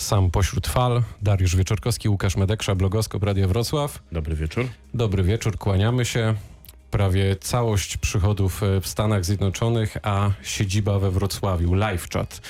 Sam 0.00 0.30
pośród 0.30 0.66
fal, 0.66 1.02
Dariusz 1.22 1.56
Wieczorkowski, 1.56 2.08
Łukasz 2.08 2.36
Medeksza, 2.36 2.74
Blogoskop, 2.74 3.22
Radio 3.22 3.48
Wrocław. 3.48 4.02
Dobry 4.12 4.36
wieczór. 4.36 4.66
Dobry 4.94 5.22
wieczór, 5.22 5.58
kłaniamy 5.58 6.04
się. 6.04 6.34
Prawie 6.90 7.36
całość 7.36 7.96
przychodów 7.96 8.62
e, 8.62 8.80
w 8.80 8.88
Stanach 8.88 9.24
Zjednoczonych, 9.24 9.96
a 10.02 10.30
siedziba 10.42 10.98
we 10.98 11.10
Wrocławiu. 11.10 11.74
LiveChat 11.74 12.40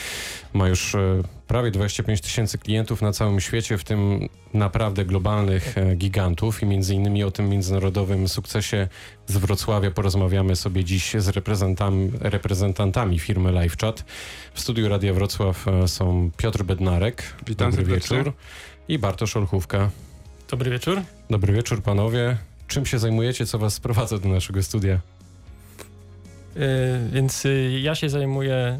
ma 0.53 0.69
już 0.69 0.95
e, 0.95 1.23
prawie 1.47 1.71
25 1.71 2.21
tysięcy 2.21 2.59
klientów 2.59 3.03
na 3.03 3.13
całym 3.13 3.41
świecie, 3.41 3.79
w 3.79 3.85
tym 3.85 4.29
naprawdę 4.55 5.05
globalnych 5.05 5.79
e, 5.79 5.97
gigantów 5.97 6.63
i 6.63 6.67
między 6.67 6.95
innymi 6.95 7.25
o 7.25 7.31
tym 7.31 7.49
międzynarodowym 7.49 8.29
sukcesie 8.29 8.89
z 9.27 9.37
Wrocławia 9.37 9.91
porozmawiamy 9.91 10.57
sobie 10.57 10.85
dziś 10.85 11.13
z 11.19 11.29
reprezentantami, 11.29 12.11
reprezentantami 12.21 13.19
firmy 13.19 13.53
LiveChat. 13.53 14.05
W 14.55 14.61
studiu 14.61 14.89
Radia 14.89 15.15
Wrocław 15.15 15.67
są 15.87 16.31
Piotr 16.37 16.63
Bednarek. 16.63 17.23
Witam 17.47 17.71
Dobry 17.71 17.87
serdecznie. 17.87 18.17
wieczór. 18.17 18.33
I 18.89 18.99
Bartosz 18.99 19.37
Olchówka. 19.37 19.91
Dobry 20.51 20.71
wieczór. 20.71 21.03
Dobry 21.31 21.53
wieczór 21.53 21.83
panowie. 21.83 22.37
Czym 22.71 22.87
się 22.87 22.99
zajmujecie, 22.99 23.47
co 23.47 23.59
was 23.59 23.75
sprowadza 23.75 24.19
do 24.19 24.29
naszego 24.29 24.63
studia? 24.63 24.95
E, 26.57 26.61
więc 27.13 27.45
y, 27.47 27.81
ja 27.83 27.95
się 27.95 28.09
zajmuję 28.09 28.55
e, 28.57 28.79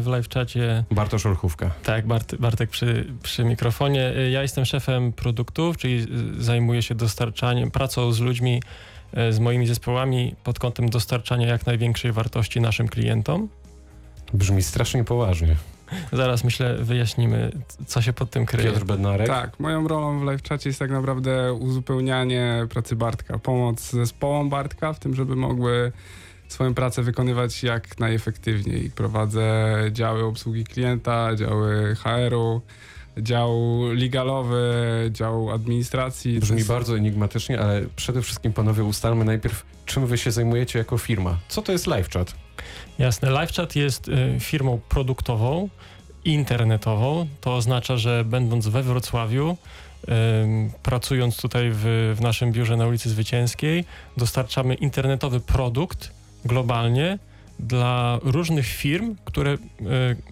w 0.00 0.06
live 0.06 0.28
czacie, 0.28 0.84
Bartosz 0.90 1.26
Olchówka. 1.26 1.70
tak, 1.82 2.06
Bart, 2.06 2.34
Bartek 2.36 2.70
przy, 2.70 3.06
przy 3.22 3.44
mikrofonie. 3.44 4.12
E, 4.16 4.30
Ja 4.30 4.42
jestem 4.42 4.64
szefem 4.64 5.12
produktów, 5.12 5.76
czyli 5.76 6.06
zajmuję 6.38 6.82
się 6.82 6.94
dostarczaniem, 6.94 7.70
pracą 7.70 8.12
z 8.12 8.20
ludźmi, 8.20 8.62
e, 9.14 9.32
z 9.32 9.38
moimi 9.38 9.66
zespołami 9.66 10.34
pod 10.44 10.58
kątem 10.58 10.90
dostarczania 10.90 11.46
jak 11.46 11.66
największej 11.66 12.12
wartości 12.12 12.60
naszym 12.60 12.88
klientom. 12.88 13.48
Brzmi 14.34 14.62
strasznie 14.62 15.04
poważnie. 15.04 15.56
Zaraz 16.12 16.44
myślę, 16.44 16.76
wyjaśnimy, 16.80 17.52
co 17.86 18.02
się 18.02 18.12
pod 18.12 18.30
tym 18.30 18.46
kryje. 18.46 18.72
Piotr 18.72 18.84
Bednarek. 18.84 19.26
Tak, 19.26 19.60
moją 19.60 19.88
rolą 19.88 20.20
w 20.20 20.22
live 20.22 20.42
czacie 20.42 20.70
jest 20.70 20.78
tak 20.78 20.90
naprawdę 20.90 21.52
uzupełnianie 21.52 22.66
pracy 22.70 22.96
Bartka, 22.96 23.38
pomoc 23.38 23.90
zespołom 23.90 24.48
Bartka 24.50 24.92
w 24.92 24.98
tym, 24.98 25.14
żeby 25.14 25.36
mogły 25.36 25.92
swoją 26.48 26.74
pracę 26.74 27.02
wykonywać 27.02 27.62
jak 27.62 27.98
najefektywniej. 27.98 28.90
Prowadzę 28.90 29.76
działy 29.92 30.24
obsługi 30.24 30.64
klienta, 30.64 31.36
działy 31.36 31.96
HR-u, 31.96 32.60
dział 33.22 33.82
legalowy, 33.92 34.60
dział 35.12 35.50
administracji. 35.50 36.40
Brzmi 36.40 36.56
jest- 36.56 36.68
bardzo 36.68 36.96
enigmatycznie, 36.96 37.60
ale 37.60 37.82
przede 37.96 38.22
wszystkim 38.22 38.52
panowie 38.52 38.84
ustalmy 38.84 39.24
najpierw, 39.24 39.64
czym 39.86 40.06
wy 40.06 40.18
się 40.18 40.30
zajmujecie 40.30 40.78
jako 40.78 40.98
firma. 40.98 41.38
Co 41.48 41.62
to 41.62 41.72
jest 41.72 41.86
LiveChat? 41.86 42.34
Jasne. 42.98 43.30
LiveChat 43.30 43.76
jest 43.76 44.08
y, 44.08 44.36
firmą 44.40 44.80
produktową, 44.88 45.68
internetową. 46.24 47.26
To 47.40 47.56
oznacza, 47.56 47.96
że 47.96 48.24
będąc 48.24 48.68
we 48.68 48.82
Wrocławiu, 48.82 49.56
pracując 50.82 51.36
tutaj 51.36 51.70
w, 51.72 52.14
w 52.16 52.20
naszym 52.20 52.52
biurze 52.52 52.76
na 52.76 52.86
ulicy 52.86 53.10
Zwycięskiej, 53.10 53.84
dostarczamy 54.16 54.74
internetowy 54.74 55.40
produkt 55.40 56.10
globalnie 56.44 57.18
dla 57.60 58.18
różnych 58.22 58.66
firm, 58.66 59.16
które 59.24 59.52
y, 59.52 59.58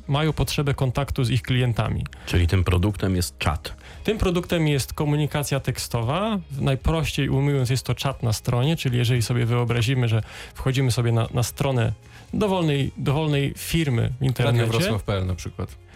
mają 0.08 0.32
potrzebę 0.32 0.74
kontaktu 0.74 1.24
z 1.24 1.30
ich 1.30 1.42
klientami. 1.42 2.04
Czyli 2.26 2.46
tym 2.46 2.64
produktem 2.64 3.16
jest 3.16 3.38
czat. 3.38 3.76
Tym 4.04 4.18
produktem 4.18 4.68
jest 4.68 4.92
komunikacja 4.92 5.60
tekstowa. 5.60 6.38
Najprościej 6.60 7.28
ujmując, 7.28 7.70
jest 7.70 7.86
to 7.86 7.94
czat 7.94 8.22
na 8.22 8.32
stronie, 8.32 8.76
czyli 8.76 8.98
jeżeli 8.98 9.22
sobie 9.22 9.46
wyobrazimy, 9.46 10.08
że 10.08 10.22
wchodzimy 10.54 10.90
sobie 10.90 11.12
na, 11.12 11.28
na 11.34 11.42
stronę 11.42 11.92
dowolnej, 12.34 12.92
dowolnej 12.96 13.54
firmy 13.56 14.02
w 14.02 14.22
Radio 14.22 14.26
internecie. 14.26 14.66
Wrocław.pl 14.66 15.26
na 15.26 15.34
przykład. 15.34 15.87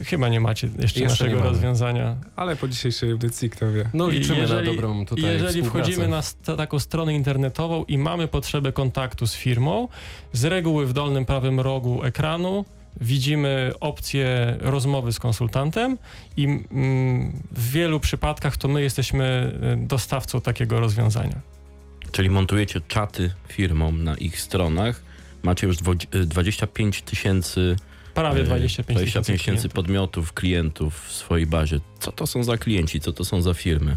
E, 0.00 0.04
chyba 0.04 0.28
nie 0.28 0.40
macie 0.40 0.66
jeszcze, 0.66 0.82
Jeszcze 0.82 1.24
naszego 1.24 1.42
rozwiązania. 1.42 2.16
Ale 2.36 2.56
po 2.56 2.68
dzisiejszej 2.68 3.10
audycji, 3.12 3.50
kto 3.50 3.72
wie. 3.72 3.90
No 3.94 4.08
I 4.08 4.12
liczymy 4.12 4.38
jeżeli- 4.38 4.66
na 4.66 4.72
dobrą 4.74 5.06
tutaj 5.06 5.24
Jeżeli 5.24 5.62
współpracę. 5.62 5.84
wchodzimy 5.84 6.08
na 6.08 6.22
st- 6.22 6.56
taką 6.56 6.78
stronę 6.78 7.14
internetową 7.14 7.84
i 7.84 7.98
mamy 7.98 8.28
potrzebę 8.28 8.72
kontaktu 8.72 9.26
z 9.26 9.34
firmą, 9.34 9.88
z 10.32 10.44
reguły 10.44 10.86
w 10.86 10.92
dolnym 10.92 11.24
prawym 11.24 11.60
rogu 11.60 12.02
ekranu 12.04 12.64
widzimy 13.00 13.72
opcję 13.80 14.56
rozmowy 14.60 15.12
z 15.12 15.18
konsultantem 15.18 15.98
i 16.36 16.44
mm, 16.44 17.32
w 17.52 17.70
wielu 17.70 18.00
przypadkach 18.00 18.56
to 18.56 18.68
my 18.68 18.82
jesteśmy 18.82 19.52
y, 19.82 19.86
dostawcą 19.86 20.40
takiego 20.40 20.80
rozwiązania. 20.80 21.40
Czyli 22.12 22.30
montujecie 22.30 22.80
czaty 22.88 23.30
firmom 23.48 24.04
na 24.04 24.14
ich 24.16 24.40
stronach. 24.40 25.02
Macie 25.42 25.66
już 25.66 25.76
dwo- 25.76 26.14
y, 26.14 26.26
25 26.26 27.02
tysięcy 27.02 27.76
Prawie 28.14 28.40
y, 28.40 28.44
25 28.44 28.96
25 28.98 29.26
tysięcy 29.26 29.44
klientów. 29.68 29.72
podmiotów, 29.74 30.32
klientów 30.32 31.04
w 31.08 31.12
swojej 31.12 31.46
bazie. 31.46 31.80
Co 32.00 32.12
to 32.12 32.26
są 32.26 32.44
za 32.44 32.56
klienci? 32.58 33.00
Co 33.00 33.12
to 33.12 33.24
są 33.24 33.42
za 33.42 33.54
firmy? 33.54 33.96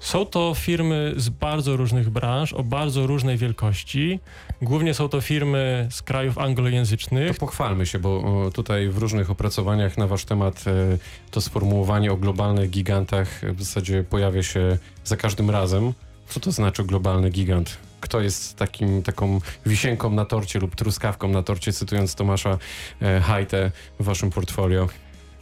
Są 0.00 0.26
to 0.26 0.54
firmy 0.56 1.14
z 1.16 1.28
bardzo 1.28 1.76
różnych 1.76 2.10
branż, 2.10 2.52
o 2.52 2.62
bardzo 2.62 3.06
różnej 3.06 3.36
wielkości. 3.36 4.20
Głównie 4.62 4.94
są 4.94 5.08
to 5.08 5.20
firmy 5.20 5.88
z 5.90 6.02
krajów 6.02 6.34
To 6.34 6.42
anglojęzycznych. 6.42 7.38
pochwalmy 7.38 7.86
się, 7.86 7.98
bo 7.98 8.50
tutaj 8.54 8.88
w 8.88 8.98
różnych 8.98 9.30
opracowaniach 9.30 9.98
na 9.98 10.06
wasz 10.06 10.24
temat 10.24 10.64
e, 10.66 10.98
to 11.30 11.40
sformułowanie 11.40 12.12
o 12.12 12.16
globalnych 12.16 12.70
gigantach 12.70 13.40
w 13.54 13.62
zasadzie 13.62 14.04
pojawia 14.10 14.42
się 14.42 14.78
za 15.04 15.16
każdym 15.16 15.50
razem. 15.50 15.92
Co 16.28 16.40
to 16.40 16.52
znaczy 16.52 16.84
globalny 16.84 17.30
gigant? 17.30 17.76
Kto 18.00 18.20
jest 18.20 18.56
takim, 18.56 19.02
taką 19.02 19.40
wisienką 19.66 20.10
na 20.10 20.24
torcie 20.24 20.58
lub 20.58 20.74
truskawką 20.74 21.28
na 21.28 21.42
torcie, 21.42 21.72
cytując 21.72 22.14
Tomasza 22.14 22.58
e, 23.02 23.20
Hajtę 23.20 23.70
w 24.00 24.04
waszym 24.04 24.30
portfolio? 24.30 24.88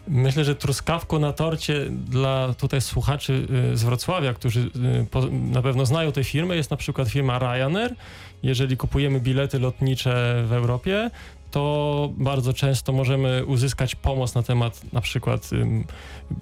Myślę, 0.08 0.44
że 0.44 0.54
truskawką 0.54 1.18
na 1.18 1.32
torcie 1.32 1.86
dla 1.90 2.54
tutaj 2.58 2.80
słuchaczy 2.80 3.46
y, 3.72 3.76
z 3.76 3.82
Wrocławia, 3.82 4.34
którzy 4.34 4.70
po, 5.10 5.22
na 5.30 5.62
pewno 5.62 5.86
znają 5.86 6.12
tę 6.12 6.24
firmę, 6.24 6.56
jest 6.56 6.70
na 6.70 6.76
przykład 6.76 7.08
firma 7.08 7.38
Ryanair. 7.38 7.94
Jeżeli 8.42 8.76
kupujemy 8.76 9.20
bilety 9.20 9.58
lotnicze 9.58 10.44
w 10.46 10.52
Europie, 10.52 11.10
to 11.54 12.10
bardzo 12.16 12.52
często 12.52 12.92
możemy 12.92 13.44
uzyskać 13.44 13.94
pomoc 13.94 14.34
na 14.34 14.42
temat 14.42 14.92
na 14.92 15.00
przykład 15.00 15.50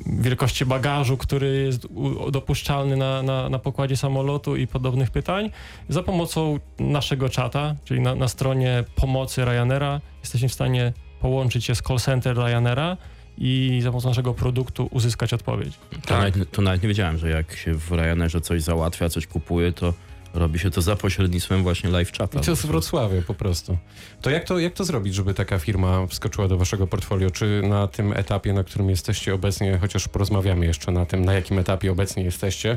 wielkości 0.06 0.66
bagażu, 0.66 1.16
który 1.16 1.62
jest 1.66 1.86
dopuszczalny 2.30 2.96
na, 2.96 3.22
na, 3.22 3.48
na 3.48 3.58
pokładzie 3.58 3.96
samolotu 3.96 4.56
i 4.56 4.66
podobnych 4.66 5.10
pytań. 5.10 5.50
Za 5.88 6.02
pomocą 6.02 6.58
naszego 6.78 7.28
czata, 7.28 7.74
czyli 7.84 8.00
na, 8.00 8.14
na 8.14 8.28
stronie 8.28 8.84
pomocy 8.94 9.44
Ryanaira, 9.44 10.00
jesteśmy 10.20 10.48
w 10.48 10.54
stanie 10.54 10.92
połączyć 11.20 11.64
się 11.64 11.74
z 11.74 11.82
call 11.82 11.98
center 11.98 12.36
Ryanaira 12.36 12.96
i 13.38 13.80
za 13.82 13.88
pomocą 13.90 14.08
naszego 14.08 14.34
produktu 14.34 14.88
uzyskać 14.90 15.34
odpowiedź. 15.34 15.74
To, 15.90 16.08
Tak. 16.08 16.34
nawet, 16.34 16.50
to 16.50 16.62
nawet 16.62 16.82
nie 16.82 16.88
wiedziałem, 16.88 17.18
że 17.18 17.30
jak 17.30 17.56
się 17.56 17.74
w 17.74 17.92
Ryanerze 17.92 18.40
coś 18.40 18.62
załatwia, 18.62 19.08
coś 19.08 19.26
kupuje, 19.26 19.72
to 19.72 19.94
robi 20.34 20.58
się 20.58 20.70
to 20.70 20.82
za 20.82 20.96
pośrednictwem 20.96 21.62
właśnie 21.62 21.90
live 21.90 22.12
chata. 22.12 22.40
I 22.40 22.42
to 22.42 22.56
z 22.56 22.66
Wrocławia 22.66 23.22
po 23.22 23.34
prostu. 23.34 23.78
To 24.22 24.30
jak, 24.30 24.44
to 24.44 24.58
jak 24.58 24.72
to 24.72 24.84
zrobić, 24.84 25.14
żeby 25.14 25.34
taka 25.34 25.58
firma 25.58 26.06
wskoczyła 26.06 26.48
do 26.48 26.58
waszego 26.58 26.86
portfolio? 26.86 27.30
Czy 27.30 27.62
na 27.62 27.86
tym 27.86 28.12
etapie, 28.12 28.52
na 28.52 28.64
którym 28.64 28.90
jesteście 28.90 29.34
obecnie, 29.34 29.78
chociaż 29.78 30.08
porozmawiamy 30.08 30.66
jeszcze 30.66 30.92
na 30.92 31.06
tym, 31.06 31.24
na 31.24 31.32
jakim 31.32 31.58
etapie 31.58 31.92
obecnie 31.92 32.24
jesteście, 32.24 32.76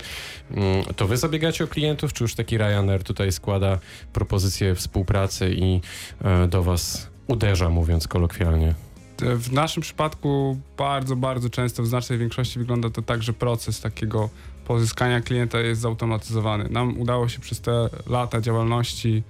mm, 0.51 0.83
to 0.95 1.07
wy 1.07 1.17
zabiegacie 1.17 1.63
o 1.63 1.67
klientów, 1.67 2.13
czy 2.13 2.23
już 2.23 2.35
taki 2.35 2.57
Ryanair 2.57 3.03
tutaj 3.03 3.31
składa 3.31 3.79
propozycję 4.13 4.75
współpracy 4.75 5.55
i 5.55 5.81
e, 6.22 6.47
do 6.47 6.63
was 6.63 7.09
uderza, 7.27 7.69
mówiąc 7.69 8.07
kolokwialnie? 8.07 8.84
W 9.22 9.52
naszym 9.52 9.84
przypadku 9.84 10.59
bardzo, 10.78 11.16
bardzo 11.16 11.50
często, 11.50 11.84
w 11.84 11.88
znacznej 11.88 12.20
większości 12.20 12.59
wygląda 12.59 12.90
to 12.90 13.02
tak, 13.02 13.24
że 13.24 13.34
proces 13.34 13.81
takiego 13.81 14.30
pozyskania 14.66 15.22
klienta 15.22 15.59
jest 15.59 15.81
zautomatyzowany. 15.81 16.70
Nam 16.70 17.00
udało 17.00 17.30
się 17.30 17.40
przez 17.40 17.62
te 17.62 17.90
lata 18.08 18.42
działalności 18.42 19.24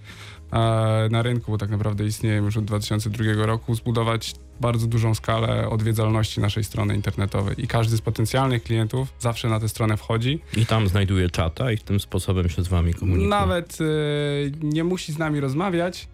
e, 0.51 0.57
na 1.11 1.21
rynku, 1.21 1.51
bo 1.51 1.57
tak 1.57 1.69
naprawdę 1.69 2.05
istnieje 2.05 2.37
już 2.37 2.57
od 2.57 2.65
2002 2.65 3.45
roku, 3.45 3.75
zbudować 3.75 4.35
bardzo 4.61 4.87
dużą 4.87 5.15
skalę 5.15 5.69
odwiedzalności 5.69 6.41
naszej 6.41 6.63
strony 6.63 6.95
internetowej 6.95 7.55
i 7.57 7.67
każdy 7.67 7.97
z 7.97 8.01
potencjalnych 8.01 8.63
klientów 8.63 9.13
zawsze 9.19 9.49
na 9.49 9.59
tę 9.59 9.69
stronę 9.69 9.97
wchodzi. 9.97 10.39
I 10.57 10.65
tam 10.65 10.87
znajduje 10.87 11.29
czata 11.29 11.71
i 11.71 11.77
tym 11.77 11.99
sposobem 11.99 12.49
się 12.49 12.63
z 12.63 12.67
wami 12.67 12.93
komunikuje. 12.93 13.29
Nawet 13.29 13.77
e, 13.81 13.85
nie 14.61 14.83
musi 14.83 15.13
z 15.13 15.17
nami 15.17 15.39
rozmawiać, 15.39 16.07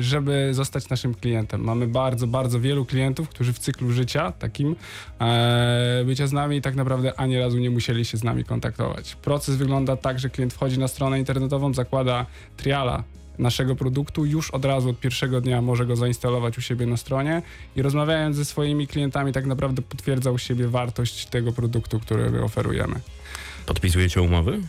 żeby 0.00 0.48
zostać 0.54 0.88
naszym 0.88 1.14
klientem. 1.14 1.60
Mamy 1.60 1.86
bardzo, 1.86 2.26
bardzo 2.26 2.60
wielu 2.60 2.84
klientów, 2.84 3.28
którzy 3.28 3.52
w 3.52 3.58
cyklu 3.58 3.90
życia 3.90 4.32
takim 4.32 4.76
e, 5.20 6.02
bycia 6.06 6.26
z 6.26 6.32
nami 6.32 6.62
tak 6.62 6.74
naprawdę 6.74 7.20
ani 7.20 7.38
razu 7.38 7.58
nie 7.58 7.70
musieli 7.70 8.04
się 8.04 8.16
z 8.16 8.24
nami 8.24 8.44
kontaktować. 8.44 9.14
Proces 9.14 9.56
wygląda 9.56 9.96
tak, 9.96 10.18
że 10.18 10.30
klient 10.30 10.54
wchodzi 10.54 10.78
na 10.78 10.88
stronę 10.88 11.18
internetową, 11.18 11.74
zakłada 11.74 12.26
triala 12.56 13.04
naszego 13.38 13.76
produktu, 13.76 14.24
już 14.24 14.50
od 14.50 14.64
razu 14.64 14.90
od 14.90 15.00
pierwszego 15.00 15.40
dnia 15.40 15.62
może 15.62 15.86
go 15.86 15.96
zainstalować 15.96 16.58
u 16.58 16.60
siebie 16.60 16.86
na 16.86 16.96
stronie 16.96 17.42
i 17.76 17.82
rozmawiając 17.82 18.36
ze 18.36 18.44
swoimi 18.44 18.86
klientami 18.86 19.32
tak 19.32 19.46
naprawdę 19.46 19.82
potwierdza 19.82 20.30
u 20.30 20.38
siebie 20.38 20.68
wartość 20.68 21.26
tego 21.26 21.52
produktu, 21.52 22.00
który 22.00 22.42
oferujemy. 22.42 23.00
Podpisujecie 23.66 24.22
umowy? 24.22 24.60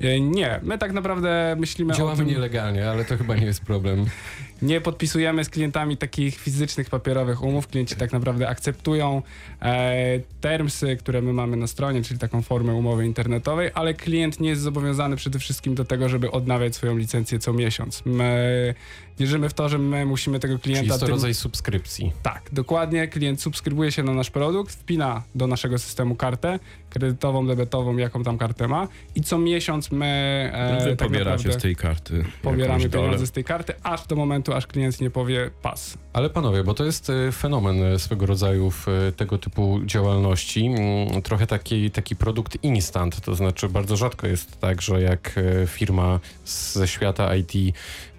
E, 0.00 0.20
Nie, 0.20 0.60
my 0.62 0.78
tak 0.78 0.92
naprawdę 0.92 1.56
myślimy 1.58 1.92
o 1.92 1.96
Działamy 1.96 2.16
tym, 2.16 2.26
nielegalnie, 2.26 2.90
ale 2.90 3.04
to 3.04 3.16
chyba 3.16 3.36
nie 3.36 3.46
jest 3.46 3.64
problem. 3.64 4.04
nie 4.62 4.80
podpisujemy 4.80 5.44
z 5.44 5.48
klientami 5.48 5.96
takich 5.96 6.38
fizycznych, 6.38 6.90
papierowych 6.90 7.42
umów. 7.42 7.68
Klienci 7.68 7.96
tak 7.96 8.12
naprawdę 8.12 8.48
akceptują 8.48 9.22
e, 9.62 10.20
termsy, 10.40 10.96
które 10.96 11.22
my 11.22 11.32
mamy 11.32 11.56
na 11.56 11.66
stronie, 11.66 12.02
czyli 12.02 12.20
taką 12.20 12.42
formę 12.42 12.74
umowy 12.74 13.06
internetowej, 13.06 13.70
ale 13.74 13.94
klient 13.94 14.40
nie 14.40 14.48
jest 14.48 14.62
zobowiązany 14.62 15.16
przede 15.16 15.38
wszystkim 15.38 15.74
do 15.74 15.84
tego, 15.84 16.08
żeby 16.08 16.30
odnawiać 16.30 16.74
swoją 16.74 16.96
licencję 16.96 17.38
co 17.38 17.52
miesiąc. 17.52 18.02
My 18.04 18.74
wierzymy 19.18 19.48
w 19.48 19.54
to, 19.54 19.68
że 19.68 19.78
my 19.78 20.06
musimy 20.06 20.40
tego 20.40 20.58
Czyli 20.58 20.62
klienta... 20.62 20.86
jest 20.86 21.00
to 21.00 21.06
tym- 21.06 21.14
rodzaj 21.14 21.34
subskrypcji. 21.34 22.12
Tak, 22.22 22.42
dokładnie. 22.52 23.08
Klient 23.08 23.42
subskrybuje 23.42 23.92
się 23.92 24.02
na 24.02 24.14
nasz 24.14 24.30
produkt, 24.30 24.74
wpina 24.74 25.22
do 25.34 25.46
naszego 25.46 25.78
systemu 25.78 26.14
kartę 26.14 26.58
kredytową, 26.90 27.46
debetową, 27.46 27.96
jaką 27.96 28.22
tam 28.22 28.38
kartę 28.38 28.68
ma 28.68 28.88
i 29.14 29.20
co 29.20 29.38
miesiąc 29.38 29.90
my 29.90 30.06
e, 30.54 30.84
Wy 30.84 30.96
tak 30.96 31.08
pobieracie 31.08 31.52
z 31.52 31.56
tej 31.56 31.76
karty 31.76 32.24
pobieramy 32.42 32.88
pieniądze 32.88 33.26
z 33.26 33.30
tej 33.32 33.44
karty, 33.44 33.74
aż 33.82 34.06
do 34.06 34.16
momentu, 34.16 34.52
aż 34.52 34.66
klient 34.66 35.00
nie 35.00 35.10
powie 35.10 35.50
pas. 35.62 35.98
Ale 36.12 36.30
panowie, 36.30 36.64
bo 36.64 36.74
to 36.74 36.84
jest 36.84 37.10
e, 37.10 37.32
fenomen 37.32 37.82
e, 37.82 37.98
swego 37.98 38.26
rodzaju 38.26 38.70
w 38.70 38.88
e, 38.88 39.12
tego 39.12 39.38
typu 39.38 39.80
działalności. 39.84 40.66
Mm, 40.66 41.22
Trochę 41.22 41.46
taki, 41.46 41.90
taki 41.90 42.16
produkt 42.16 42.58
instant, 42.62 43.20
to 43.20 43.34
znaczy 43.34 43.68
bardzo 43.68 43.96
rzadko 43.96 44.26
jest 44.26 44.60
tak, 44.60 44.82
że 44.82 45.02
jak 45.02 45.34
firma 45.66 46.20
ze 46.44 46.88
świata 46.88 47.36
IT 47.36 47.52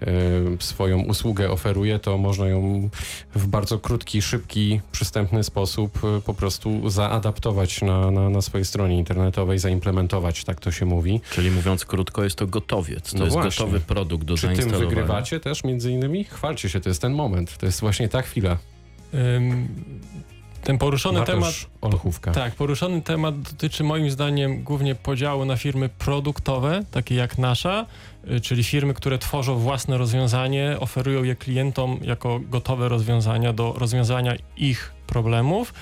e, 0.02 0.06
swoją 0.88 1.04
usługę 1.04 1.52
oferuje, 1.52 2.00
to 2.00 2.18
można 2.18 2.48
ją 2.48 2.90
w 3.36 3.48
bardzo 3.48 3.80
krótki, 3.80 4.22
szybki, 4.22 4.82
przystępny 4.92 5.44
sposób 5.44 6.00
e, 6.04 6.22
po 6.22 6.34
prostu 6.34 6.90
zaadaptować 6.90 7.82
na, 7.82 8.12
na, 8.12 8.30
na 8.30 8.42
swojej 8.42 8.66
stronie 8.66 8.98
internetowej, 8.98 9.60
zaimplementować, 9.60 10.44
tak 10.44 10.60
to 10.60 10.72
się 10.72 10.86
mówi. 10.86 11.22
Czyli 11.32 11.52
mówiąc 11.52 11.86
krótko, 11.86 12.24
jest 12.24 12.36
to 12.36 12.48
gotowiec. 12.48 13.12
To 13.12 13.18
No 13.18 13.24
jest 13.26 13.34
właśnie. 13.38 13.66
gotowy 13.66 13.80
produkt 13.80 14.26
do 14.26 14.36
Czy 14.36 14.42
tym 14.48 14.56
zainstalowania. 14.56 14.90
wygrywacie 14.90 15.40
też 15.40 15.64
między 15.64 15.92
innymi? 15.92 16.24
Chwalcie 16.24 16.70
się, 16.70 16.80
to 16.80 16.90
jest 16.90 17.02
ten 17.02 17.14
moment, 17.14 17.58
to 17.58 17.66
jest 17.66 17.82
właśnie 17.82 18.10
ta 18.10 18.22
chwila. 18.22 18.58
Ym, 19.14 19.68
Ten 20.68 20.78
poruszony 20.78 21.26
temat 21.26 21.42
Bartosz 21.42 21.68
Olchówka. 21.82 22.32
Tak, 22.32 22.56
poruszony 22.56 23.02
temat 23.02 23.42
dotyczy 23.42 23.84
moim 23.84 24.12
zdaniem 24.12 24.64
głównie 24.64 24.96
podziału 24.96 25.46
na 25.46 25.58
firmy 25.58 25.90
produktowe, 25.90 26.84
takie 26.92 27.16
jak 27.16 27.38
nasza, 27.38 27.86
y, 28.32 28.42
czyli 28.42 28.64
firmy, 28.64 28.94
które 28.94 29.18
tworzą 29.18 29.56
własne 29.56 29.98
rozwiązanie, 29.98 30.78
oferują 30.80 31.24
je 31.24 31.36
klientom 31.36 32.00
jako 32.02 32.40
gotowe 32.40 32.90
rozwiązania 32.90 33.54
do 33.54 33.74
rozwiązania 33.78 34.34
ich 34.58 34.94
problemów. 35.08 35.74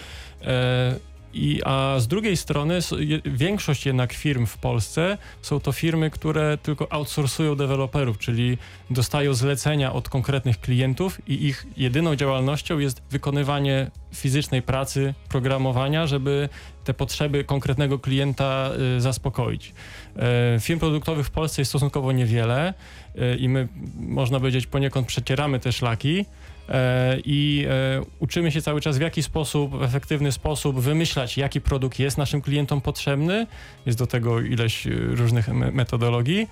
E, 0.41 0.95
I, 1.35 1.61
a 1.65 1.95
z 1.99 2.07
drugiej 2.07 2.37
strony 2.37 2.79
większość 3.25 3.85
jednak 3.85 4.13
firm 4.13 4.45
w 4.45 4.57
Polsce 4.57 5.17
są 5.41 5.59
to 5.59 5.71
firmy, 5.71 6.09
które 6.09 6.57
tylko 6.57 6.93
outsourcują 6.93 7.55
deweloperów, 7.55 8.17
czyli 8.17 8.57
dostają 8.89 9.33
zlecenia 9.33 9.93
od 9.93 10.09
konkretnych 10.09 10.59
klientów 10.59 11.29
i 11.29 11.45
ich 11.45 11.65
jedyną 11.77 12.15
działalnością 12.15 12.79
jest 12.79 13.01
wykonywanie 13.11 13.91
fizycznej 14.13 14.61
pracy, 14.61 15.13
programowania, 15.29 16.07
żeby 16.07 16.49
te 16.83 16.93
potrzeby 16.93 17.43
konkretnego 17.43 17.99
klienta 17.99 18.69
y, 18.97 19.01
zaspokoić. 19.01 19.73
E, 20.15 20.59
firm 20.59 20.79
produktowych 20.79 21.25
w 21.25 21.31
Polsce 21.31 21.61
jest 21.61 21.71
stosunkowo 21.71 22.11
niewiele 22.11 22.73
y, 23.15 23.37
i 23.37 23.49
my, 23.49 23.67
można 23.99 24.39
powiedzieć, 24.39 24.67
poniekąd 24.67 25.07
przecieramy 25.07 25.59
te 25.59 25.71
szlaki. 25.71 26.25
E, 26.69 27.17
I 27.25 27.65
e, 27.69 28.01
uczymy 28.19 28.51
się 28.51 28.61
cały 28.61 28.81
czas, 28.81 28.97
w 28.97 29.01
jaki 29.01 29.23
sposób, 29.23 29.77
w 29.77 29.83
efektywny 29.83 30.31
sposób 30.31 30.79
wymyślać, 30.79 31.37
jaki 31.37 31.61
produkt 31.61 31.99
jest 31.99 32.17
naszym 32.17 32.41
klientom 32.41 32.81
potrzebny. 32.81 33.47
Jest 33.85 33.97
do 33.97 34.07
tego 34.07 34.41
ileś 34.41 34.87
e, 34.87 34.89
różnych 34.93 35.47
me- 35.47 35.71
metodologii, 35.71 36.47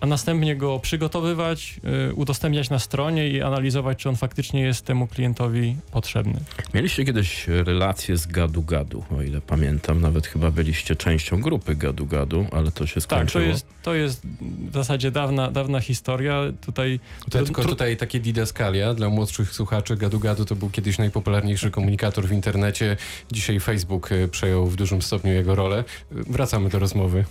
a 0.00 0.06
następnie 0.06 0.56
go 0.56 0.78
przygotowywać, 0.78 1.80
udostępniać 2.14 2.70
na 2.70 2.78
stronie 2.78 3.28
i 3.28 3.42
analizować, 3.42 3.98
czy 3.98 4.08
on 4.08 4.16
faktycznie 4.16 4.60
jest 4.60 4.84
temu 4.84 5.06
klientowi 5.06 5.76
potrzebny. 5.92 6.40
Mieliście 6.74 7.04
kiedyś 7.04 7.48
relacje 7.48 8.16
z 8.16 8.26
Gadu 8.26 8.62
Gadu, 8.62 9.04
o 9.18 9.22
ile 9.22 9.40
pamiętam. 9.40 10.00
Nawet 10.00 10.26
chyba 10.26 10.50
byliście 10.50 10.96
częścią 10.96 11.40
grupy 11.40 11.74
Gadu 11.74 12.06
Gadu, 12.06 12.46
ale 12.52 12.70
to 12.72 12.86
się 12.86 12.94
Tak, 12.94 13.02
skończyło. 13.02 13.44
to 13.44 13.50
jest, 13.50 13.66
to 13.82 13.94
jest 13.94 14.26
w 14.70 14.72
zasadzie 14.74 15.10
dawna, 15.10 15.50
dawna 15.50 15.80
historia. 15.80 16.42
Tutaj 16.66 17.00
tylko 17.30 17.64
tutaj 17.64 17.96
takie 17.96 18.20
didaskalia 18.20 18.94
dla 18.94 19.08
młodszych 19.26 19.52
słuchaczy. 19.52 19.96
Gadu 19.96 20.20
Gadu 20.20 20.44
to 20.44 20.56
był 20.56 20.70
kiedyś 20.70 20.98
najpopularniejszy 20.98 21.70
komunikator 21.70 22.24
w 22.24 22.32
internecie. 22.32 22.96
Dzisiaj 23.32 23.60
Facebook 23.60 24.12
e, 24.12 24.28
przejął 24.28 24.66
w 24.66 24.76
dużym 24.76 25.02
stopniu 25.02 25.32
jego 25.32 25.54
rolę. 25.54 25.78
E, 25.78 25.84
Wracamy 26.32 26.68
do 26.68 26.78
rozmowy. 26.78 27.24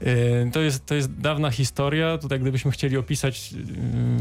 Yy, 0.00 0.50
To 0.52 0.60
jest, 0.60 0.86
to 0.86 0.94
jest 0.94 1.20
dawna 1.20 1.50
historia. 1.50 2.18
Tutaj, 2.18 2.40
gdybyśmy 2.40 2.70
chcieli 2.70 2.96
opisać 2.96 3.50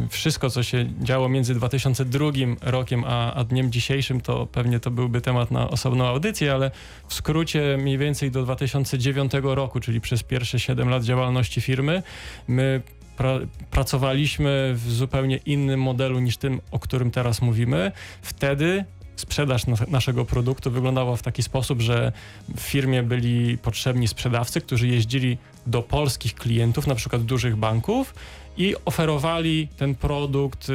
wszystko, 0.09 0.49
co 0.49 0.63
się 0.63 0.89
działo 1.01 1.29
między 1.29 1.55
2002 1.55 2.31
rokiem 2.61 3.03
a, 3.07 3.33
a 3.33 3.43
dniem 3.43 3.71
dzisiejszym, 3.71 4.21
to 4.21 4.45
pewnie 4.45 4.79
to 4.79 4.91
byłby 4.91 5.21
temat 5.21 5.51
na 5.51 5.69
osobną 5.69 6.05
audycję, 6.05 6.53
ale 6.53 6.71
w 7.07 7.13
skrócie 7.13 7.77
mniej 7.77 7.97
więcej 7.97 8.31
do 8.31 8.43
2009 8.43 9.31
roku, 9.43 9.79
czyli 9.79 10.01
przez 10.01 10.23
pierwsze 10.23 10.59
7 10.59 10.89
lat 10.89 11.03
działalności 11.03 11.61
firmy, 11.61 12.03
my 12.47 12.81
pra 13.17 13.39
pracowaliśmy 13.71 14.73
w 14.75 14.91
zupełnie 14.91 15.39
innym 15.45 15.81
modelu 15.81 16.19
niż 16.19 16.37
tym, 16.37 16.61
o 16.71 16.79
którym 16.79 17.11
teraz 17.11 17.41
mówimy. 17.41 17.91
Wtedy 18.21 18.85
sprzedaż 19.15 19.67
nas 19.67 19.87
naszego 19.87 20.25
produktu 20.25 20.71
wyglądała 20.71 21.15
w 21.15 21.21
taki 21.21 21.43
sposób, 21.43 21.81
że 21.81 22.11
w 22.55 22.61
firmie 22.61 23.03
byli 23.03 23.57
potrzebni 23.57 24.07
sprzedawcy, 24.07 24.61
którzy 24.61 24.87
jeździli 24.87 25.37
do 25.67 25.81
polskich 25.81 26.35
klientów, 26.35 26.87
na 26.87 26.95
przykład 26.95 27.21
dużych 27.21 27.55
banków 27.55 28.13
i 28.57 28.75
oferowali 28.85 29.67
ten 29.77 29.95
produkt, 29.95 30.69
y, 30.69 30.73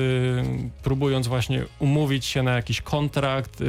próbując 0.83 1.27
właśnie 1.27 1.65
umówić 1.79 2.25
się 2.27 2.43
na 2.43 2.53
jakiś 2.53 2.81
kontrakt. 2.81 3.61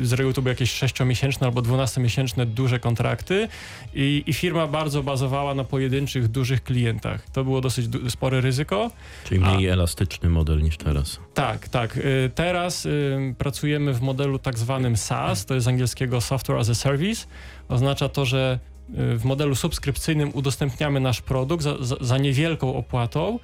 Y, 0.00 0.06
z 0.06 0.12
reguły 0.12 0.34
to 0.34 0.42
były 0.42 0.52
jakieś 0.52 0.72
6-miesięczne 0.82 1.44
albo 1.46 1.62
12-miesięczne 1.62 2.46
duże 2.46 2.80
kontrakty 2.80 3.48
i, 3.94 4.22
i 4.26 4.32
firma 4.32 4.66
bardzo 4.66 5.02
bazowała 5.02 5.54
na 5.54 5.64
pojedynczych, 5.64 6.28
dużych 6.28 6.62
klientach. 6.64 7.30
To 7.32 7.44
było 7.44 7.60
dosyć 7.60 7.88
du- 7.88 8.10
spore 8.10 8.40
ryzyko. 8.40 8.90
Czyli 9.24 9.40
mniej 9.40 9.66
elastyczny 9.66 10.28
model 10.28 10.62
niż 10.62 10.76
teraz. 10.76 11.20
Tak, 11.34 11.68
tak. 11.68 11.96
Y, 11.96 12.30
Teraz 12.34 12.86
y, 12.86 13.34
pracujemy 13.38 13.92
w 13.94 14.00
modelu 14.00 14.38
tak 14.38 14.58
zwanym 14.58 14.96
SaaS, 14.96 15.44
to 15.46 15.54
jest 15.54 15.64
z 15.64 15.68
angielskiego 15.68 16.20
Software 16.20 16.58
as 16.58 16.70
a 16.70 16.74
Service. 16.74 17.26
Oznacza 17.68 18.08
to, 18.08 18.24
że 18.24 18.58
w 18.90 19.24
modelu 19.24 19.54
subskrypcyjnym 19.54 20.30
udostępniamy 20.34 21.00
nasz 21.00 21.20
produkt 21.20 21.62
za, 21.62 21.76
za, 21.84 21.96
za 22.00 22.18
niewielką 22.18 22.74
opłatą 22.76 23.38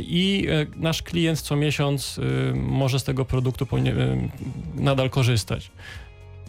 i 0.00 0.46
y, 0.48 0.66
nasz 0.76 1.02
klient 1.02 1.40
co 1.40 1.56
miesiąc 1.56 2.18
y, 2.18 2.52
może 2.54 3.00
z 3.00 3.04
tego 3.04 3.24
produktu 3.24 3.66
nadal 4.74 5.10
korzystać. 5.10 5.70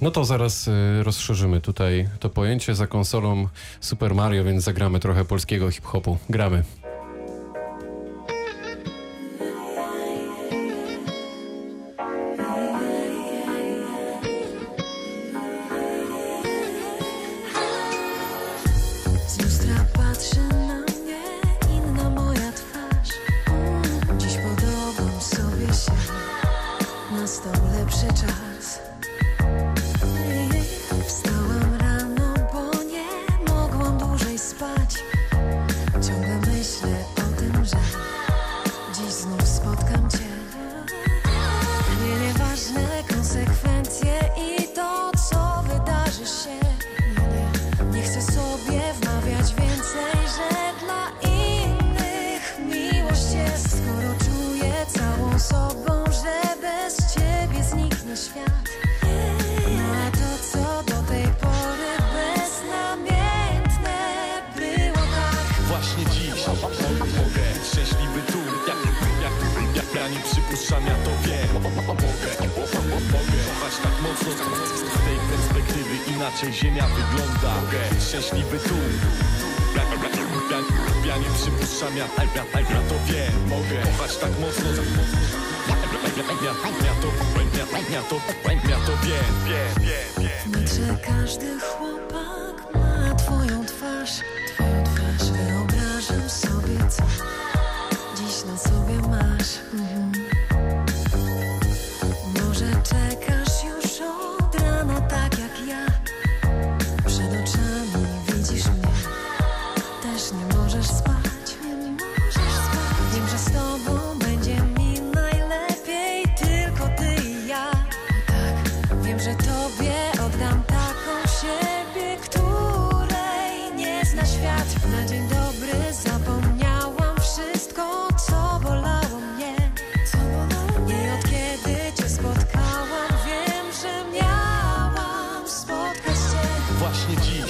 No 0.01 0.11
to 0.11 0.25
zaraz 0.25 0.67
e, 0.67 1.03
rozszerzymy 1.03 1.61
tutaj 1.61 2.09
to 2.19 2.29
pojęcie 2.29 2.75
za 2.75 2.87
konsolą 2.87 3.47
Super 3.79 4.15
Mario, 4.15 4.43
więc 4.43 4.63
zagramy 4.63 4.99
trochę 4.99 5.25
polskiego 5.25 5.71
hip-hopu. 5.71 6.17
Gramy. 6.29 6.63
Świat. 58.21 58.65
No 59.77 59.85
a 60.05 60.07
to, 60.19 60.29
co 60.51 60.63
do 60.91 60.99
tej 61.11 61.27
pory 61.43 61.91
beznamiętne 62.15 63.97
było 64.55 65.03
tak. 65.15 65.47
Właśnie 65.69 66.05
dziś 66.13 66.47
mogę 67.17 67.45
szczęśliwy 67.71 68.21
tu 68.31 68.39
Jak, 68.69 68.81
jak, 69.23 69.35
jak 69.75 69.89
ja 69.95 70.07
nie 70.07 70.19
przypuszczam, 70.19 70.83
ja 70.85 70.95
to 71.05 71.11
wiem. 71.25 71.53
Mogę, 71.53 71.81
mogę 73.15 73.41
tak 73.83 73.95
mocno 74.03 74.31
z 74.31 75.05
tej 75.05 75.17
perspektywy 75.31 75.95
Inaczej 76.15 76.53
ziemia 76.53 76.85
wygląda. 76.87 77.51
Mogę 77.61 77.81
szczęśliwy 78.07 78.59
tu 78.59 78.77
jak, 79.75 79.87
Ja 81.05 81.17
nie 81.17 81.29
przypuszczam, 81.35 81.97
ja, 81.97 82.05
ja, 82.17 82.43
ja, 82.53 82.59
ja 82.59 82.81
to 82.89 82.95
wiem. 83.05 83.49
Mogę 83.49 83.77
kochać 83.83 84.17
tak 84.17 84.31
mocno 84.39 84.69
Ja, 86.01 86.23
ja 86.83 86.93
to, 86.99 87.07
każdy 91.07 91.59
chłopak 91.59 92.73
ma 92.73 93.15
twoją 93.15 93.65
twarz, 93.65 94.11
twoją 94.53 94.83
twarz. 94.83 95.29
Wyobrażam 95.31 96.29
sobie, 96.29 96.77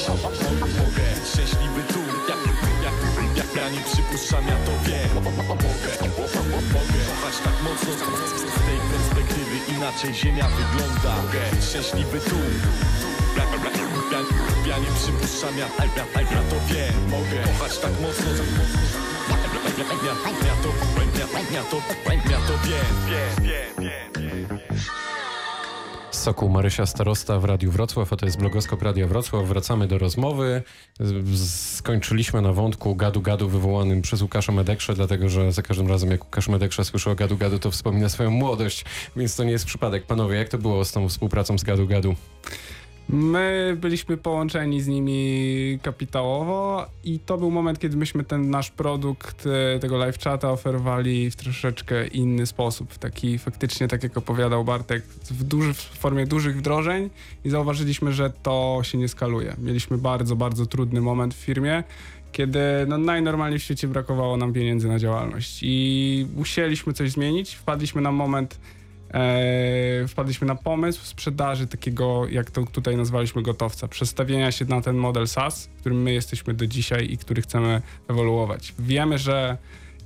mogę 0.10 1.08
szczęśliwy 1.34 1.84
tu 1.94 2.00
jak, 2.30 2.42
jak, 2.84 2.94
jak 3.38 3.56
ja 3.56 3.70
nie 3.70 3.82
przypuszczam, 3.82 4.48
ja 4.48 4.58
to 4.66 4.72
wiem. 4.86 5.14
Mogę, 5.14 5.44
mogę 6.74 7.00
kochać 7.10 7.38
tak 7.44 7.58
mocno 7.64 7.92
z 7.94 8.66
tej 8.66 8.80
perspektywy 8.92 9.56
Inaczej 9.78 10.14
ziemia 10.14 10.48
wygląda. 10.48 11.16
Mogę 11.16 11.62
szczęśliwy 11.62 12.20
tu 12.20 12.36
jak, 13.38 13.52
jak, 13.64 13.78
jak, 14.12 14.26
ja 14.68 14.78
nie 14.78 14.92
przypuszczam, 15.00 15.58
ja, 15.58 15.68
ja, 15.80 16.22
ja 16.36 16.42
to 16.50 16.56
wiem. 16.74 17.10
Mogę 17.10 17.44
kochać 17.44 17.78
tak 17.78 17.92
mocno 18.02 18.32
ja, 19.78 19.84
ja, 19.84 20.14
ja 20.46 20.56
to, 20.64 20.70
ja, 21.20 21.26
ja 21.54 21.64
to, 21.64 21.78
ja 22.32 22.38
to 22.48 22.54
wiem 22.64 22.96
Wiem, 23.10 23.44
wiem, 23.44 24.30
wiem, 24.30 24.48
wiem 24.48 24.91
Sokół 26.22 26.50
Marysia 26.50 26.86
Starosta 26.86 27.40
w 27.40 27.46
Radiu 27.46 27.72
Wrocław, 27.72 28.14
a 28.14 28.16
to 28.16 28.26
jest 28.26 28.38
blogoskop 28.38 28.82
Radia 28.82 29.08
Wrocław. 29.08 29.48
Wracamy 29.48 29.88
do 29.88 29.98
rozmowy. 29.98 30.64
Skończyliśmy 31.76 32.42
na 32.42 32.54
wątku 32.54 32.96
gadu-gadu 32.96 33.50
wywołanym 33.50 34.02
przez 34.02 34.22
Łukasza 34.22 34.52
Medekrze, 34.52 34.94
dlatego 34.94 35.30
że 35.30 35.52
za 35.52 35.62
każdym 35.62 35.88
razem 35.88 36.12
jak 36.12 36.24
Łukasz 36.24 36.48
Medekrze 36.48 36.86
słyszy 36.86 37.10
o 37.10 37.16
gadu-gadu, 37.16 37.60
to 37.60 37.72
wspomina 37.72 38.10
swoją 38.10 38.32
młodość, 38.32 38.86
więc 39.16 39.36
to 39.36 39.44
nie 39.44 39.52
jest 39.52 39.66
przypadek. 39.66 40.06
Panowie, 40.06 40.38
jak 40.38 40.50
to 40.50 40.58
było 40.58 40.86
z 40.86 40.92
tą 40.92 41.10
współpracą 41.10 41.58
z 41.58 41.64
gadu-gadu? 41.64 42.16
My 43.12 43.78
byliśmy 43.82 44.18
połączeni 44.18 44.82
z 44.82 44.88
nimi 44.88 45.80
kapitałowo 45.82 46.86
i 47.04 47.20
to 47.20 47.38
był 47.38 47.52
moment, 47.52 47.80
kiedy 47.80 47.98
myśmy 47.98 48.24
ten 48.24 48.50
nasz 48.50 48.72
produkt, 48.72 49.48
e, 49.76 49.80
tego 49.80 49.98
live 49.98 50.20
chata 50.20 50.52
oferowali 50.52 51.32
w 51.32 51.36
troszeczkę 51.36 52.08
inny 52.08 52.46
sposób. 52.46 52.98
Taki 52.98 53.38
faktycznie, 53.38 53.88
tak 53.88 54.04
jak 54.04 54.18
opowiadał 54.18 54.64
Bartek, 54.64 55.04
w, 55.32 55.44
duży, 55.44 55.74
w 55.74 55.78
formie 55.78 56.28
dużych 56.28 56.58
wdrożeń 56.58 57.10
i 57.46 57.50
zauważyliśmy, 57.50 58.14
że 58.14 58.30
to 58.44 58.80
się 58.84 58.98
nie 58.98 59.08
skaluje. 59.08 59.56
Mieliśmy 59.58 59.98
bardzo, 59.98 60.36
bardzo 60.36 60.66
trudny 60.66 61.02
moment 61.02 61.34
w 61.34 61.38
firmie, 61.38 61.84
kiedy 62.32 62.60
no, 62.88 62.98
najnormalniej 62.98 63.60
w 63.60 63.64
świecie 63.64 63.88
brakowało 63.88 64.38
nam 64.38 64.54
pieniędzy 64.54 64.88
na 64.88 65.00
działalność 65.00 65.60
i 65.62 66.28
musieliśmy 66.36 66.94
coś 66.94 67.12
zmienić. 67.12 67.56
Wpadliśmy 67.56 68.02
na 68.02 68.12
moment 68.12 68.60
e, 69.14 70.08
wpadliśmy 70.08 70.48
na 70.48 70.56
pomysł 70.56 71.06
sprzedaży 71.06 71.68
takiego, 71.68 72.28
jak 72.30 72.52
to 72.52 72.66
tutaj 72.66 72.98
nazwaliśmy 72.98 73.42
gotowca, 73.42 73.88
przestawienia 73.88 74.52
się 74.52 74.66
na 74.66 74.82
ten 74.82 74.96
model 74.96 75.28
SaaS, 75.28 75.70
którym 75.80 76.02
my 76.02 76.14
jesteśmy 76.14 76.54
do 76.54 76.68
dzisiaj 76.68 77.12
i 77.12 77.18
który 77.18 77.42
chcemy 77.42 77.82
ewoluować. 78.08 78.74
Wiemy, 78.80 79.18
że 79.18 79.58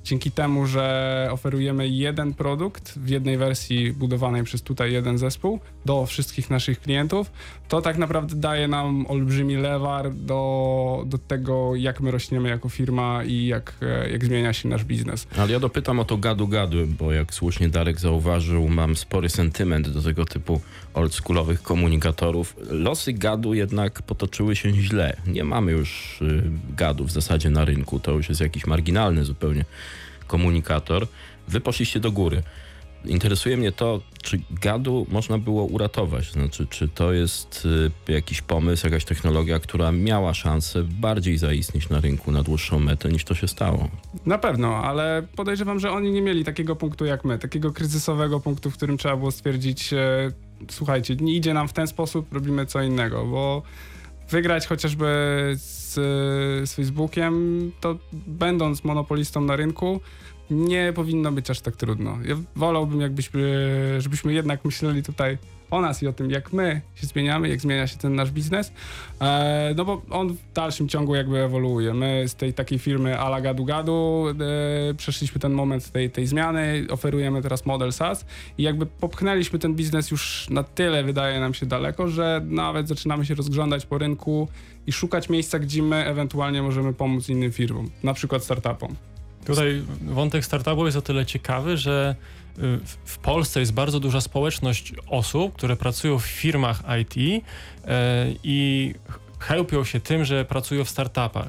dzięki 0.06 0.30
temu, 0.30 0.66
że 0.66 1.28
oferujemy 1.30 1.88
jeden 1.88 2.34
produkt 2.34 2.98
w 2.98 3.08
jednej 3.08 3.36
wersji 3.36 3.92
budowanej 3.92 4.44
przez 4.44 4.62
tutaj 4.62 4.92
jeden 4.92 5.18
zespół 5.18 5.60
do 5.84 6.06
wszystkich 6.06 6.50
naszych 6.50 6.80
klientów, 6.80 7.30
to 7.68 7.82
tak 7.82 7.98
naprawdę 7.98 8.36
daje 8.36 8.68
nam 8.68 9.06
olbrzymi 9.08 9.56
lewar 9.56 10.14
do, 10.14 11.04
do 11.06 11.18
tego, 11.18 11.74
jak 11.74 12.00
my 12.00 12.10
rośniemy 12.10 12.48
jako 12.48 12.68
firma 12.68 13.24
i 13.24 13.46
jak, 13.46 13.74
e, 13.82 14.10
jak 14.10 14.24
zmienia 14.24 14.52
się 14.52 14.68
nasz 14.68 14.84
biznes. 14.84 15.26
Ale 15.38 15.52
ja 15.52 15.60
dopytam 15.60 16.00
o 16.00 16.04
to 16.04 16.16
gadu-gadu, 16.16 16.86
bo 16.86 17.12
jak 17.12 17.34
słusznie 17.34 17.68
Darek 17.68 18.00
zauważył, 18.00 18.68
mam 18.68 18.96
spory 18.96 19.28
sentyment 19.28 19.88
do 19.88 20.02
tego 20.02 20.24
typu 20.24 20.60
oldschoolowych 20.94 21.62
komunikatorów. 21.62 22.56
Losy 22.70 23.12
gadu 23.12 23.54
jednak 23.54 24.02
potoczyły 24.02 24.56
się 24.56 24.72
źle. 24.72 25.16
Nie 25.26 25.44
mamy 25.44 25.72
już 25.72 26.22
y, 26.22 26.42
gadu 26.76 27.04
w 27.04 27.10
zasadzie 27.10 27.50
na 27.50 27.64
rynku. 27.64 28.00
To 28.00 28.12
już 28.12 28.28
jest 28.28 28.40
jakiś 28.40 28.66
marginalny 28.66 29.24
zupełnie 29.24 29.64
komunikator. 30.26 31.06
Wy 31.48 31.60
poszliście 31.60 32.00
do 32.00 32.12
góry. 32.12 32.42
Interesuje 33.04 33.56
mnie 33.56 33.72
to, 33.72 34.00
czy 34.22 34.40
gadu 34.50 35.06
można 35.10 35.38
było 35.38 35.64
uratować. 35.64 36.32
Znaczy, 36.32 36.66
czy 36.70 36.88
to 36.88 37.12
jest 37.12 37.68
y, 38.08 38.12
jakiś 38.12 38.42
pomysł, 38.42 38.86
jakaś 38.86 39.04
technologia, 39.04 39.58
która 39.58 39.92
miała 39.92 40.34
szansę 40.34 40.82
bardziej 40.82 41.38
zaistnieć 41.38 41.88
na 41.88 42.00
rynku 42.00 42.32
na 42.32 42.42
dłuższą 42.42 42.80
metę 42.80 43.08
niż 43.08 43.24
to 43.24 43.34
się 43.34 43.48
stało. 43.48 43.88
Na 44.26 44.38
pewno, 44.38 44.76
ale 44.76 45.26
podejrzewam, 45.36 45.80
że 45.80 45.90
oni 45.90 46.12
nie 46.12 46.22
mieli 46.22 46.44
takiego 46.44 46.76
punktu 46.76 47.04
jak 47.04 47.24
my, 47.24 47.38
takiego 47.38 47.72
kryzysowego 47.72 48.40
punktu, 48.40 48.70
w 48.70 48.76
którym 48.76 48.98
trzeba 48.98 49.16
było 49.16 49.30
stwierdzić, 49.30 49.92
e, 49.92 50.30
słuchajcie, 50.70 51.16
nie 51.16 51.34
idzie 51.34 51.54
nam 51.54 51.68
w 51.68 51.72
ten 51.72 51.86
sposób, 51.86 52.32
robimy 52.32 52.66
co 52.66 52.82
innego, 52.82 53.24
bo 53.24 53.62
wygrać 54.30 54.66
chociażby 54.66 55.06
z, 55.56 55.94
z 56.68 56.74
Facebookiem, 56.74 57.72
to 57.80 57.98
będąc 58.12 58.84
monopolistą 58.84 59.40
na 59.40 59.56
rynku, 59.56 60.00
nie 60.50 60.92
powinno 60.92 61.32
być 61.32 61.50
aż 61.50 61.60
tak 61.60 61.76
trudno. 61.76 62.18
Ja 62.24 62.36
wolałbym, 62.56 63.00
jakbyśmy, 63.00 63.40
żebyśmy 63.98 64.32
jednak 64.32 64.64
myśleli 64.64 65.02
tutaj 65.02 65.38
o 65.70 65.80
nas 65.80 66.02
i 66.02 66.06
o 66.06 66.12
tym, 66.12 66.30
jak 66.30 66.52
my 66.52 66.80
się 66.94 67.06
zmieniamy, 67.06 67.48
jak 67.48 67.60
zmienia 67.60 67.86
się 67.86 67.96
ten 67.96 68.14
nasz 68.14 68.30
biznes, 68.30 68.72
e, 69.20 69.74
no 69.76 69.84
bo 69.84 70.02
on 70.10 70.28
w 70.28 70.52
dalszym 70.54 70.88
ciągu 70.88 71.14
jakby 71.14 71.38
ewoluuje. 71.38 71.94
My 71.94 72.24
z 72.26 72.34
tej 72.34 72.54
takiej 72.54 72.78
firmy 72.78 73.18
ala 73.18 73.40
gadu 73.40 73.64
gadu 73.64 74.26
e, 74.90 74.94
przeszliśmy 74.94 75.40
ten 75.40 75.52
moment 75.52 75.90
tej, 75.90 76.10
tej 76.10 76.26
zmiany, 76.26 76.86
oferujemy 76.90 77.42
teraz 77.42 77.66
model 77.66 77.92
SaaS 77.92 78.24
i 78.58 78.62
jakby 78.62 78.86
popchnęliśmy 78.86 79.58
ten 79.58 79.74
biznes 79.74 80.10
już 80.10 80.50
na 80.50 80.62
tyle, 80.62 81.04
wydaje 81.04 81.40
nam 81.40 81.54
się 81.54 81.66
daleko, 81.66 82.08
że 82.08 82.40
nawet 82.44 82.88
zaczynamy 82.88 83.26
się 83.26 83.34
rozglądać 83.34 83.86
po 83.86 83.98
rynku 83.98 84.48
i 84.86 84.92
szukać 84.92 85.28
miejsca, 85.28 85.58
gdzie 85.58 85.82
my 85.82 86.06
ewentualnie 86.06 86.62
możemy 86.62 86.94
pomóc 86.94 87.28
innym 87.28 87.52
firmom, 87.52 87.90
na 88.02 88.14
przykład 88.14 88.44
startupom. 88.44 88.96
Tutaj 89.46 89.82
wątek 90.02 90.44
startupu 90.44 90.84
jest 90.86 90.96
o 90.96 91.02
tyle 91.02 91.26
ciekawy, 91.26 91.76
że 91.76 92.16
y, 92.58 92.62
w- 93.04 93.18
Polsce 93.18 93.60
jest 93.60 93.72
bardzo 93.72 94.00
duża 94.00 94.20
społeczność 94.20 94.92
osób, 95.08 95.54
które 95.54 95.76
pracują 95.76 96.18
w 96.18 96.24
firmach 96.26 96.82
IT 97.00 97.44
e, 97.84 98.26
i 98.44 98.94
chełpią 99.38 99.84
się 99.84 100.00
tym, 100.00 100.24
że 100.24 100.44
pracują 100.44 100.84
w 100.84 100.90
startupach. 100.90 101.48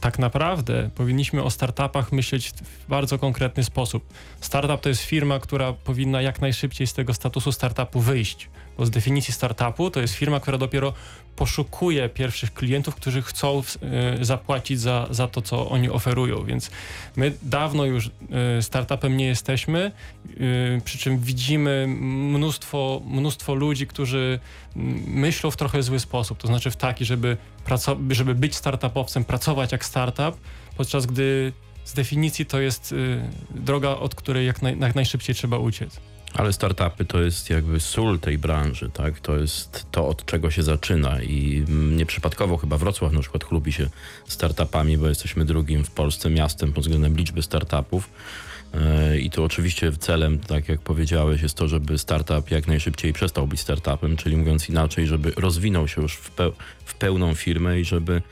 Tak 0.00 0.18
naprawdę 0.18 0.90
powinniśmy 0.94 1.42
o 1.42 1.50
startupach 1.50 2.12
myśleć 2.12 2.50
w 2.50 2.88
bardzo 2.88 3.18
konkretny 3.18 3.64
sposób. 3.64 4.04
Startup 4.40 4.80
to 4.80 4.88
jest 4.88 5.02
firma, 5.02 5.38
która 5.38 5.72
powinna 5.72 6.22
jak 6.22 6.40
najszybciej 6.40 6.86
z 6.86 6.92
tego 6.92 7.14
statusu 7.14 7.52
startupu 7.52 8.00
wyjść. 8.00 8.48
Bo 8.78 8.86
z 8.86 8.90
definicji 8.90 9.34
startupu 9.34 9.90
to 9.90 10.00
jest 10.00 10.14
firma, 10.14 10.40
która 10.40 10.58
dopiero 10.58 10.92
poszukuje 11.36 12.08
pierwszych 12.08 12.54
klientów, 12.54 12.94
którzy 12.94 13.22
chcą 13.22 13.62
e, 14.18 14.24
zapłacić 14.24 14.80
za, 14.80 15.06
za 15.10 15.28
to, 15.28 15.42
co 15.42 15.68
oni 15.68 15.90
oferują. 15.90 16.44
Więc 16.44 16.70
my 17.16 17.32
dawno 17.42 17.84
już 17.84 18.10
e, 18.58 18.62
startupem 18.62 19.16
nie 19.16 19.26
jesteśmy, 19.26 19.92
e, 20.28 20.80
przy 20.84 20.98
czym 20.98 21.18
widzimy 21.18 21.86
mnóstwo, 22.00 23.02
mnóstwo 23.06 23.54
ludzi, 23.54 23.86
którzy 23.86 24.38
mm, 24.76 25.02
myślą 25.06 25.50
w 25.50 25.56
trochę 25.56 25.82
zły 25.82 26.00
sposób. 26.00 26.38
To 26.38 26.46
znaczy 26.46 26.70
w 26.70 26.76
taki, 26.76 27.04
żeby, 27.04 27.36
żeby 28.10 28.34
być 28.34 28.54
startupowcem, 28.54 29.24
pracować 29.24 29.72
jak 29.72 29.84
startup, 29.84 30.36
podczas 30.76 31.06
gdy 31.06 31.52
z 31.84 31.94
definicji 31.94 32.46
to 32.46 32.60
jest 32.60 32.94
droga, 33.50 33.90
od 33.90 34.14
której 34.14 34.46
jak, 34.46 34.62
naj, 34.62 34.78
jak 34.80 34.94
najszybciej 34.94 35.34
trzeba 35.34 35.58
uciec. 35.58 36.00
Ale 36.34 36.52
startupy 36.52 37.04
to 37.04 37.20
jest 37.20 37.50
jakby 37.50 37.80
sól 37.80 38.18
tej 38.18 38.38
branży, 38.38 38.90
tak? 38.92 39.20
To 39.20 39.36
jest 39.36 39.86
to, 39.90 40.08
od 40.08 40.24
czego 40.26 40.50
się 40.50 40.62
zaczyna 40.62 41.22
i 41.22 41.64
nieprzypadkowo 41.68 42.56
chyba 42.56 42.78
Wrocław 42.78 43.12
na 43.12 43.20
przykład 43.20 43.44
chlubi 43.44 43.72
się 43.72 43.88
startupami, 44.28 44.98
bo 44.98 45.08
jesteśmy 45.08 45.44
drugim 45.44 45.84
w 45.84 45.90
Polsce 45.90 46.30
miastem 46.30 46.72
pod 46.72 46.84
względem 46.84 47.16
liczby 47.16 47.42
startupów. 47.42 48.10
E, 48.74 49.18
I 49.18 49.30
tu 49.30 49.44
oczywiście 49.44 49.92
celem, 49.92 50.38
tak 50.38 50.68
jak 50.68 50.80
powiedziałeś, 50.80 51.42
jest 51.42 51.56
to, 51.56 51.68
żeby 51.68 51.98
startup 51.98 52.50
jak 52.50 52.66
najszybciej 52.66 53.12
przestał 53.12 53.46
być 53.46 53.60
startupem, 53.60 54.16
czyli 54.16 54.36
mówiąc 54.36 54.68
inaczej, 54.68 55.06
żeby 55.06 55.32
rozwinął 55.36 55.88
się 55.88 56.02
już 56.02 56.14
w, 56.14 56.36
pe- 56.36 56.52
w 56.84 56.94
pełną 56.94 57.34
firmę 57.34 57.80
i 57.80 57.84
żeby 57.84 58.22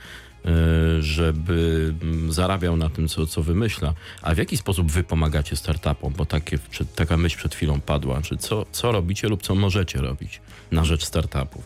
żeby 1.01 1.95
mm, 2.03 2.33
zarabiał 2.33 2.77
na 2.77 2.89
tym, 2.89 3.09
co, 3.09 3.27
co 3.27 3.43
wymyśla. 3.43 3.95
A 4.23 4.35
w 4.35 4.39
jaki 4.39 4.57
sposób 4.57 4.93
wy 4.93 5.05
pomagacie 5.05 5.57
startupom? 5.57 6.13
Bo 6.17 6.27
takie, 6.27 6.59
taka 6.97 7.17
myśl 7.17 7.37
przed 7.37 7.55
chwilą 7.55 7.81
padła. 7.81 8.23
Czy 8.23 8.37
co, 8.37 8.67
co 8.73 8.93
robicie 8.93 9.29
lub 9.29 9.43
co 9.43 9.55
możecie 9.55 10.01
robić 10.01 10.41
na 10.71 10.85
rzecz 10.85 11.05
startupów? 11.05 11.63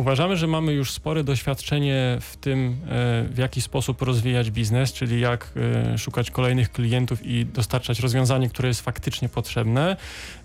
Uważamy, 0.00 0.36
że 0.36 0.46
mamy 0.46 0.72
już 0.72 0.90
spore 0.90 1.24
doświadczenie 1.24 2.18
w 2.20 2.36
tym, 2.36 2.76
e, 2.84 3.24
w 3.24 3.38
jaki 3.38 3.60
sposób 3.60 4.02
rozwijać 4.02 4.50
biznes, 4.50 4.92
czyli 4.92 5.20
jak 5.20 5.52
e, 5.56 5.98
szukać 5.98 6.30
kolejnych 6.30 6.72
klientów 6.72 7.26
i 7.26 7.46
dostarczać 7.46 8.00
rozwiązanie, 8.00 8.48
które 8.48 8.68
jest 8.68 8.80
faktycznie 8.80 9.28
potrzebne. 9.28 9.96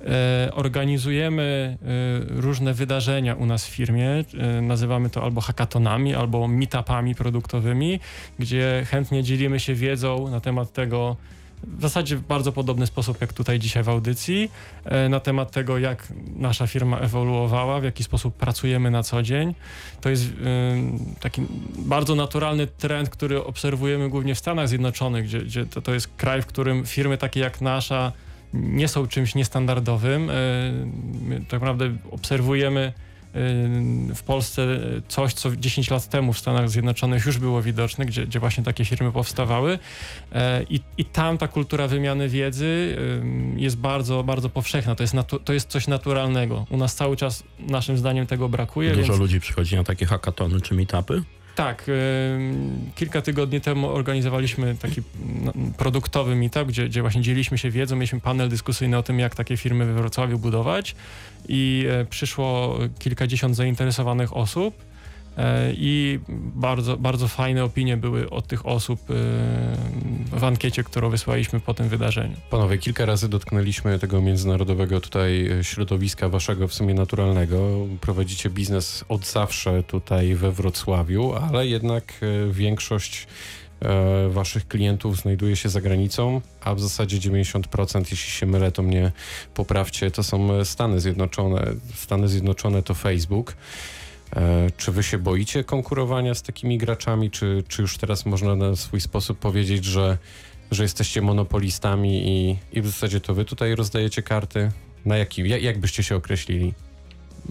E, 0.01 0.49
Organizujemy 0.53 1.77
różne 2.29 2.73
wydarzenia 2.73 3.35
u 3.35 3.45
nas 3.45 3.65
w 3.67 3.69
firmie, 3.69 4.23
nazywamy 4.61 5.09
to 5.09 5.23
albo 5.23 5.41
hackathonami, 5.41 6.15
albo 6.15 6.47
meetupami 6.47 7.15
produktowymi, 7.15 7.99
gdzie 8.39 8.85
chętnie 8.89 9.23
dzielimy 9.23 9.59
się 9.59 9.75
wiedzą 9.75 10.31
na 10.31 10.39
temat 10.39 10.73
tego, 10.73 11.17
w 11.77 11.81
zasadzie 11.81 12.17
w 12.17 12.21
bardzo 12.21 12.51
podobny 12.51 12.87
sposób 12.87 13.21
jak 13.21 13.33
tutaj 13.33 13.59
dzisiaj 13.59 13.83
w 13.83 13.89
audycji, 13.89 14.51
e, 14.85 15.09
na 15.09 15.19
temat 15.19 15.51
tego, 15.51 15.77
jak 15.77 16.07
nasza 16.35 16.67
firma 16.67 16.97
ewoluowała, 16.97 17.79
w 17.79 17.83
jaki 17.83 18.03
sposób 18.03 18.35
pracujemy 18.35 18.91
na 18.91 19.03
co 19.03 19.23
dzień. 19.23 19.55
To 20.01 20.09
jest 20.09 20.23
ym, 20.23 20.99
taki 21.19 21.41
bardzo 21.77 22.15
naturalny 22.15 22.67
trend, 22.67 23.09
który 23.09 23.43
obserwujemy 23.43 24.09
głównie 24.09 24.35
w 24.35 24.39
Stanach 24.39 24.67
Zjednoczonych, 24.67 25.25
gdzie, 25.25 25.39
gdzie 25.39 25.65
to, 25.65 25.81
to 25.81 25.93
jest 25.93 26.07
kraj, 26.17 26.41
w 26.41 26.45
którym 26.45 26.85
firmy 26.85 27.17
takie 27.17 27.39
jak 27.39 27.61
nasza 27.61 28.11
nie 28.53 28.87
są 28.87 29.07
czymś 29.07 29.35
niestandardowym. 29.35 30.29
E, 30.29 30.33
tak 31.49 31.61
naprawdę 31.61 31.97
obserwujemy 32.11 32.93
w 34.15 34.23
Polsce 34.25 34.67
coś, 35.07 35.33
co 35.33 35.55
10 35.55 35.89
lat 35.89 36.09
temu 36.09 36.33
w 36.33 36.39
Stanach 36.39 36.69
Zjednoczonych 36.69 37.25
już 37.25 37.37
było 37.37 37.61
widoczne, 37.61 38.05
gdzie, 38.05 38.25
gdzie 38.25 38.39
właśnie 38.39 38.63
takie 38.63 38.85
firmy 38.85 39.11
powstawały. 39.11 39.79
E, 40.31 40.63
I, 40.69 40.79
I 40.97 41.05
tam 41.05 41.37
ta 41.37 41.47
kultura 41.47 41.87
wymiany 41.87 42.29
wiedzy 42.29 42.97
ym, 43.21 43.59
jest 43.59 43.77
bardzo, 43.77 44.23
bardzo 44.23 44.49
powszechna. 44.49 44.95
To 44.95 45.03
jest, 45.03 45.13
natu- 45.13 45.39
to 45.43 45.53
jest 45.53 45.69
coś 45.69 45.87
naturalnego. 45.87 46.65
U 46.69 46.77
nas 46.77 46.95
cały 46.95 47.17
czas, 47.17 47.43
naszym 47.59 47.97
zdaniem, 47.97 48.27
tego 48.27 48.49
brakuje. 48.49 48.89
Dużo 48.95 49.07
więc... 49.07 49.19
ludzi 49.19 49.39
przychodzi 49.39 49.75
na 49.75 49.83
takie 49.83 50.05
hackatony 50.05 50.61
czy 50.61 50.73
meetupy? 50.73 51.23
Tak, 51.55 51.85
kilka 52.95 53.21
tygodni 53.21 53.61
temu 53.61 53.89
organizowaliśmy 53.89 54.75
taki 54.75 55.01
no, 55.43 55.53
produktowy 55.77 56.35
meetup, 56.35 56.67
gdzie, 56.67 56.85
gdzie 56.85 57.01
właśnie 57.01 57.21
dzieliliśmy 57.21 57.57
się 57.57 57.69
wiedzą, 57.69 57.95
mieliśmy 57.95 58.19
panel 58.19 58.49
dyskusyjny 58.49 58.97
o 58.97 59.03
tym, 59.03 59.19
jak 59.19 59.35
takie 59.35 59.57
firmy 59.57 59.85
we 59.85 59.93
Wrocławiu 59.93 60.39
budować 60.39 60.95
i 61.47 61.87
e, 61.89 62.05
przyszło 62.05 62.77
kilkadziesiąt 62.99 63.55
zainteresowanych 63.55 64.37
osób 64.37 64.94
i 65.73 66.19
bardzo, 66.55 66.97
bardzo 66.97 67.27
fajne 67.27 67.63
opinie 67.63 67.97
były 67.97 68.29
od 68.29 68.47
tych 68.47 68.65
osób 68.65 68.99
e, 69.09 69.13
w 70.37 70.43
ankiecie, 70.43 70.83
którą 70.83 71.09
wysłaliśmy 71.09 71.59
po 71.59 71.73
tym 71.73 71.89
wydarzeniu. 71.89 72.35
Panowie, 72.49 72.77
kilka 72.77 73.05
razy 73.05 73.29
dotknęliśmy 73.29 73.99
tego 73.99 74.21
międzynarodowego 74.21 75.01
tutaj 75.01 75.47
e, 75.47 75.63
środowiska 75.63 76.29
waszego 76.29 76.67
w 76.67 76.73
sumie 76.73 76.93
naturalnego. 76.93 77.57
Prowadzicie 78.01 78.49
biznes 78.49 79.05
od 79.09 79.25
zawsze 79.25 79.83
tutaj 79.83 80.35
we 80.35 80.51
Wrocławiu, 80.51 81.33
ale 81.33 81.67
jednak 81.67 82.13
e, 82.21 82.53
większość 82.53 83.27
e, 83.79 84.29
waszych 84.29 84.67
klientów 84.67 85.17
znajduje 85.17 85.55
się 85.55 85.69
za 85.69 85.81
granicą, 85.81 86.41
a 86.61 86.75
w 86.75 86.81
zasadzie 86.81 87.17
90%, 87.17 87.99
jeśli 88.11 88.31
się 88.31 88.45
mylę, 88.45 88.71
to 88.71 88.83
mnie 88.83 89.11
poprawcie, 89.53 90.11
to 90.11 90.23
są 90.23 90.53
e, 90.53 90.65
Stany 90.65 90.99
Zjednoczone. 90.99 91.65
Stany 91.95 92.27
Zjednoczone 92.27 92.83
to 92.83 92.93
Facebook. 92.93 93.55
E, 94.35 94.71
Czy 94.77 94.91
wy 94.91 95.03
się 95.03 95.17
boicie 95.17 95.63
konkurowania 95.63 96.35
z 96.35 96.41
takimi 96.41 96.77
graczami, 96.77 97.31
czy, 97.31 97.63
czy 97.67 97.81
już 97.81 97.97
teraz 97.97 98.25
można 98.25 98.55
na 98.55 98.75
swój 98.75 99.01
sposób 99.01 99.39
powiedzieć, 99.39 99.85
że 99.85 100.17
że 100.71 100.83
jesteście 100.83 101.21
monopolistami 101.21 102.27
i, 102.27 102.57
i 102.77 102.81
w 102.81 102.87
zasadzie 102.87 103.21
to 103.21 103.33
wy 103.33 103.45
tutaj 103.45 103.75
rozdajecie 103.75 104.21
karty? 104.23 104.71
Na 105.05 105.17
jaki, 105.17 105.49
jak, 105.49 105.61
jak 105.61 105.79
byście 105.79 106.03
się 106.03 106.15
określili? 106.15 106.73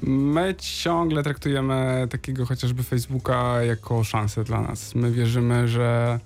My 0.03 0.55
ciągle 0.59 1.23
traktujemy 1.23 2.09
takiego 2.11 2.47
chociażby 2.47 2.83
Facebooka 2.83 3.63
jako 3.63 4.05
szansę 4.05 4.45
dla 4.45 4.61
nas. 4.61 4.95
My 4.95 5.13
wierzymy, 5.13 5.69
że 5.69 6.21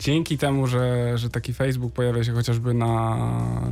dzięki 0.00 0.38
temu, 0.38 0.66
że, 0.66 1.18
że 1.18 1.30
taki 1.30 1.54
Facebook 1.54 1.92
pojawia 1.92 2.24
się 2.24 2.32
chociażby 2.32 2.74
na, 2.74 3.16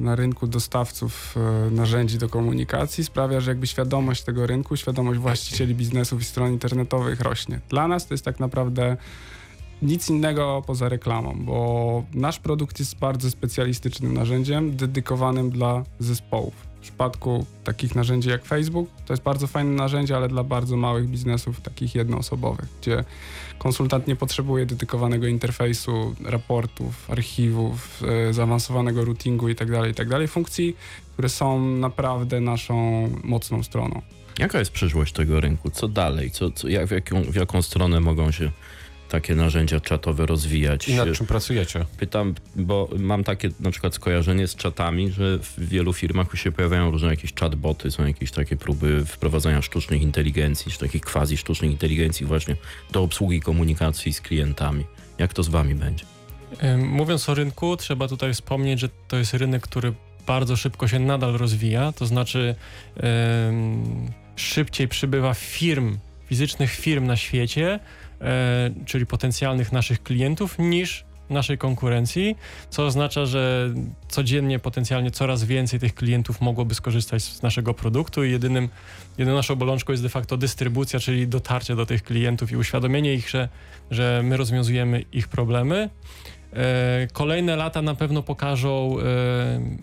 na 0.00 0.16
rynku 0.16 0.46
dostawców 0.46 1.34
e, 1.36 1.70
narzędzi 1.70 2.18
do 2.18 2.28
komunikacji, 2.28 3.04
sprawia, 3.04 3.40
że 3.40 3.50
jakby 3.50 3.66
świadomość 3.66 4.22
tego 4.22 4.46
rynku, 4.46 4.76
świadomość 4.76 5.20
właścicieli 5.20 5.74
biznesów 5.74 6.20
i 6.20 6.24
stron 6.24 6.52
internetowych 6.52 7.20
rośnie. 7.20 7.60
Dla 7.68 7.88
nas 7.88 8.06
to 8.06 8.14
jest 8.14 8.24
tak 8.24 8.40
naprawdę 8.40 8.96
nic 9.82 10.10
innego 10.10 10.62
poza 10.66 10.88
reklamą, 10.88 11.36
bo 11.38 12.04
nasz 12.14 12.38
produkt 12.38 12.78
jest 12.78 12.98
bardzo 12.98 13.30
specjalistycznym 13.30 14.14
narzędziem 14.14 14.76
dedykowanym 14.76 15.50
dla 15.50 15.84
zespołów. 15.98 16.67
Przypadku 16.88 17.46
takich 17.64 17.94
narzędzi 17.94 18.28
jak 18.28 18.44
Facebook, 18.44 18.88
to 19.06 19.12
jest 19.12 19.22
bardzo 19.22 19.46
fajne 19.46 19.70
narzędzie, 19.70 20.16
ale 20.16 20.28
dla 20.28 20.44
bardzo 20.44 20.76
małych 20.76 21.08
biznesów, 21.08 21.60
takich 21.60 21.94
jednoosobowych, 21.94 22.68
gdzie 22.80 23.04
konsultant 23.58 24.06
nie 24.06 24.16
potrzebuje 24.16 24.66
dedykowanego 24.66 25.26
interfejsu, 25.26 26.14
raportów, 26.24 27.10
archiwów, 27.10 28.02
e, 28.28 28.32
zaawansowanego 28.32 29.04
routingu 29.04 29.48
itd., 29.48 29.88
itd., 29.88 30.28
funkcji, 30.28 30.76
które 31.12 31.28
są 31.28 31.60
naprawdę 31.60 32.40
naszą 32.40 33.08
mocną 33.24 33.62
stroną. 33.62 34.02
Jaka 34.38 34.58
jest 34.58 34.70
przyszłość 34.70 35.12
tego 35.12 35.40
rynku? 35.40 35.70
Co 35.70 35.88
dalej? 35.88 36.30
Co, 36.30 36.50
co, 36.50 36.68
jak, 36.68 36.86
w, 36.86 36.90
jaką, 36.90 37.22
w 37.22 37.34
jaką 37.34 37.62
stronę 37.62 38.00
mogą 38.00 38.30
się 38.30 38.50
takie 39.08 39.34
narzędzia 39.34 39.80
czatowe 39.80 40.26
rozwijać? 40.26 40.88
I 40.88 40.94
nad 40.94 41.12
czym 41.12 41.26
pracujecie? 41.26 41.84
Pytam, 41.98 42.34
bo 42.56 42.88
mam 42.98 43.24
takie 43.24 43.50
na 43.60 43.70
przykład 43.70 43.94
skojarzenie 43.94 44.46
z 44.46 44.54
czatami, 44.54 45.10
że 45.10 45.38
w 45.38 45.68
wielu 45.68 45.92
firmach 45.92 46.26
już 46.32 46.42
się 46.42 46.52
pojawiają 46.52 46.90
różne 46.90 47.08
jakieś 47.08 47.34
chatboty, 47.34 47.90
są 47.90 48.06
jakieś 48.06 48.30
takie 48.30 48.56
próby 48.56 49.04
wprowadzania 49.06 49.62
sztucznej 49.62 50.02
inteligencji, 50.02 50.72
czy 50.72 50.78
takich 50.78 51.02
quasi 51.02 51.36
sztucznej 51.36 51.70
inteligencji 51.70 52.26
właśnie 52.26 52.56
do 52.92 53.02
obsługi 53.02 53.40
komunikacji 53.40 54.12
z 54.12 54.20
klientami. 54.20 54.84
Jak 55.18 55.34
to 55.34 55.42
z 55.42 55.48
wami 55.48 55.74
będzie? 55.74 56.04
Mówiąc 56.78 57.28
o 57.28 57.34
rynku, 57.34 57.76
trzeba 57.76 58.08
tutaj 58.08 58.34
wspomnieć, 58.34 58.80
że 58.80 58.88
to 59.08 59.16
jest 59.16 59.34
rynek, 59.34 59.62
który 59.62 59.92
bardzo 60.26 60.56
szybko 60.56 60.88
się 60.88 60.98
nadal 60.98 61.32
rozwija, 61.32 61.92
to 61.92 62.06
znaczy 62.06 62.54
ym, 63.48 64.10
szybciej 64.36 64.88
przybywa 64.88 65.34
firm, 65.34 65.98
fizycznych 66.26 66.70
firm 66.70 67.06
na 67.06 67.16
świecie, 67.16 67.80
czyli 68.86 69.06
potencjalnych 69.06 69.72
naszych 69.72 70.02
klientów, 70.02 70.58
niż 70.58 71.04
naszej 71.30 71.58
konkurencji, 71.58 72.36
co 72.70 72.86
oznacza, 72.86 73.26
że 73.26 73.74
codziennie 74.08 74.58
potencjalnie 74.58 75.10
coraz 75.10 75.44
więcej 75.44 75.80
tych 75.80 75.94
klientów 75.94 76.40
mogłoby 76.40 76.74
skorzystać 76.74 77.22
z 77.22 77.42
naszego 77.42 77.74
produktu 77.74 78.24
i 78.24 78.30
jedynym, 78.30 78.68
jedyną 79.18 79.36
naszą 79.36 79.56
bolączką 79.56 79.92
jest 79.92 80.02
de 80.02 80.08
facto 80.08 80.36
dystrybucja, 80.36 81.00
czyli 81.00 81.28
dotarcie 81.28 81.76
do 81.76 81.86
tych 81.86 82.02
klientów 82.02 82.52
i 82.52 82.56
uświadomienie 82.56 83.14
ich, 83.14 83.30
że, 83.30 83.48
że 83.90 84.20
my 84.24 84.36
rozwiązujemy 84.36 85.04
ich 85.12 85.28
problemy. 85.28 85.90
E, 86.52 87.08
Kolejne 87.12 87.56
lata 87.56 87.82
na 87.82 87.94
pewno 87.94 88.22
pokażą 88.22 88.96
e, 88.98 89.04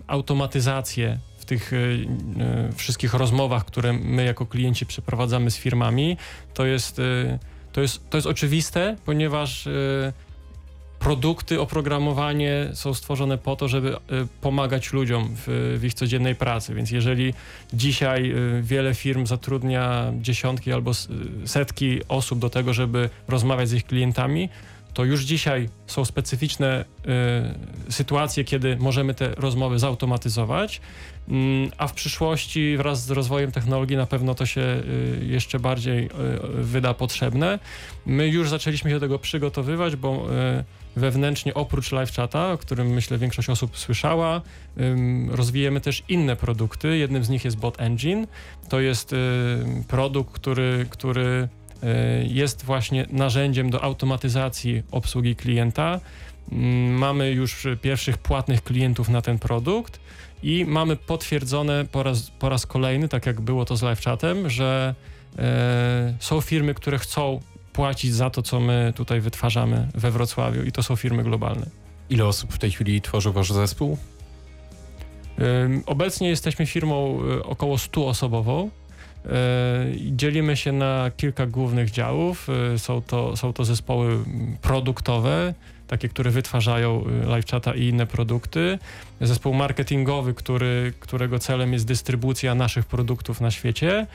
automatyzację 0.07 1.19
w 1.37 1.45
tych 1.45 1.73
e, 1.73 1.77
e, 1.77 2.71
wszystkich 2.75 3.13
rozmowach, 3.13 3.65
które 3.65 3.93
my 3.93 4.23
jako 4.23 4.45
klienci 4.45 4.85
przeprowadzamy 4.85 5.51
z 5.51 5.57
firmami. 5.57 6.17
To 6.53 6.65
jest, 6.65 6.99
e, 6.99 7.39
to 7.75 7.81
jest, 7.81 8.09
to 8.09 8.17
jest 8.17 8.27
oczywiste, 8.27 8.95
ponieważ 9.05 9.67
e, 9.67 10.13
produkty, 10.99 11.61
oprogramowanie 11.61 12.69
są 12.73 12.93
stworzone 12.93 13.37
po 13.37 13.55
to, 13.55 13.67
żeby 13.67 13.95
e, 13.95 13.99
pomagać 14.41 14.93
ludziom 14.93 15.35
w, 15.35 15.77
w 15.79 15.85
ich 15.85 15.93
codziennej 15.93 16.35
pracy. 16.35 16.75
Więc 16.75 16.91
jeżeli 16.91 17.33
dzisiaj 17.73 18.31
e, 18.31 18.35
wiele 18.61 18.93
firm 18.93 19.25
zatrudnia 19.25 20.11
dziesiątki 20.21 20.71
albo 20.71 20.91
setki 21.45 21.99
osób 22.07 22.39
do 22.39 22.49
tego, 22.49 22.73
żeby 22.73 23.09
rozmawiać 23.27 23.69
z 23.69 23.73
ich 23.73 23.85
klientami, 23.85 24.49
to 24.95 25.03
już 25.05 25.21
dzisiaj 25.21 25.69
są 25.87 26.05
specyficzne 26.05 26.85
y, 27.87 27.91
sytuacje, 27.91 28.43
kiedy 28.43 28.77
możemy 28.77 29.13
te 29.13 29.35
rozmowy 29.35 29.79
zautomatyzować, 29.79 30.81
Mm, 31.29 31.71
a 31.77 31.87
w 31.87 31.93
przyszłości 31.93 32.77
wraz 32.77 33.05
z 33.05 33.11
rozwojem 33.11 33.51
technologii 33.51 33.97
na 33.97 34.05
pewno 34.05 34.35
to 34.35 34.45
się 34.45 34.61
y, 34.61 35.25
jeszcze 35.25 35.59
bardziej 35.59 36.05
y, 36.05 36.09
wyda 36.63 36.93
potrzebne. 36.93 37.59
My 38.05 38.27
już 38.27 38.49
zaczęliśmy 38.49 38.89
się 38.89 38.95
do 38.95 38.99
tego 38.99 39.19
przygotowywać, 39.19 39.95
bo 39.95 40.27
y, 40.59 40.63
wewnętrznie 40.95 41.53
oprócz 41.53 41.91
live 41.91 42.11
chata, 42.11 42.51
o 42.51 42.57
którym 42.57 42.87
myślę 42.87 43.17
większość 43.17 43.49
osób 43.49 43.77
słyszała, 43.77 44.41
rozwijemy 45.29 45.81
też 45.81 46.03
inne 46.09 46.35
produkty. 46.35 46.97
Jednym 46.97 47.23
z 47.23 47.29
nich 47.29 47.45
jest 47.45 47.57
Bot 47.57 47.81
Engine. 47.81 48.27
To 48.69 48.79
jest 48.79 49.13
y, 49.13 49.17
produkt, 49.87 50.33
który, 50.33 50.85
który 50.89 51.47
y, 51.64 51.64
jest 52.27 52.65
właśnie 52.65 53.05
narzędziem 53.11 53.69
do 53.69 53.83
automatyzacji 53.83 54.83
obsługi 54.91 55.35
klienta. 55.35 55.99
Mm, 56.51 56.93
Mamy 56.93 57.31
już 57.31 57.67
pierwszych 57.81 58.17
płatnych 58.17 58.63
klientów 58.63 59.09
na 59.09 59.21
ten 59.21 59.39
produkt 59.39 59.99
i 60.43 60.65
mamy 60.65 60.95
potwierdzone 60.95 61.85
po 61.91 62.03
raz, 62.03 62.31
po 62.39 62.49
raz 62.49 62.65
kolejny, 62.65 63.09
tak 63.09 63.25
jak 63.25 63.41
było 63.41 63.65
to 63.65 63.77
z 63.77 63.81
live 63.81 64.01
chatem, 64.01 64.49
że 64.49 64.95
e, 65.37 66.13
są 66.19 66.41
firmy, 66.41 66.73
które 66.73 66.99
chcą 66.99 67.39
płacić 67.73 68.13
za 68.13 68.29
to, 68.29 68.41
co 68.41 68.59
my 68.59 68.93
tutaj 68.95 69.21
wytwarzamy 69.21 69.87
we 69.95 70.11
Wrocławiu 70.11 70.63
i 70.63 70.71
to 70.71 70.83
są 70.83 70.95
firmy 70.95 71.23
globalne. 71.23 71.65
Ile 72.09 72.25
osób 72.25 72.53
w 72.53 72.57
tej 72.57 72.71
chwili 72.71 73.01
tworzy 73.01 73.31
wasz 73.31 73.51
zespół? 73.51 73.97
Obecnie 75.85 76.29
jesteśmy 76.29 76.65
firmą 76.65 77.19
y, 77.31 77.43
około 77.43 77.77
100 77.77 78.07
osobową. 78.07 78.65
Y, 78.65 78.69
i 78.69 78.84
Dzielimy 80.11 80.57
się 80.57 80.71
na 80.71 81.11
kilka 81.17 81.45
głównych 81.45 81.91
działów. 81.91 82.47
Y, 82.75 82.79
Są 82.79 83.01
to, 83.01 83.37
są 83.37 83.53
to 83.53 83.65
zespoły 83.65 84.19
produktowe, 84.61 85.53
takie, 85.87 86.09
które 86.09 86.31
wytwarzają 86.31 87.03
y, 87.07 87.25
LiveChata 87.25 87.75
i 87.75 87.83
inne 87.83 88.07
produkty. 88.07 88.79
Zespół 89.21 89.53
marketingowy, 89.53 90.33
który, 90.33 90.93
którego 90.99 91.39
celem 91.39 91.73
jest 91.73 91.87
dystrybucja 91.87 92.55
naszych 92.55 92.85
produktów 92.85 93.41
na 93.41 93.51
świecie. 93.51 94.07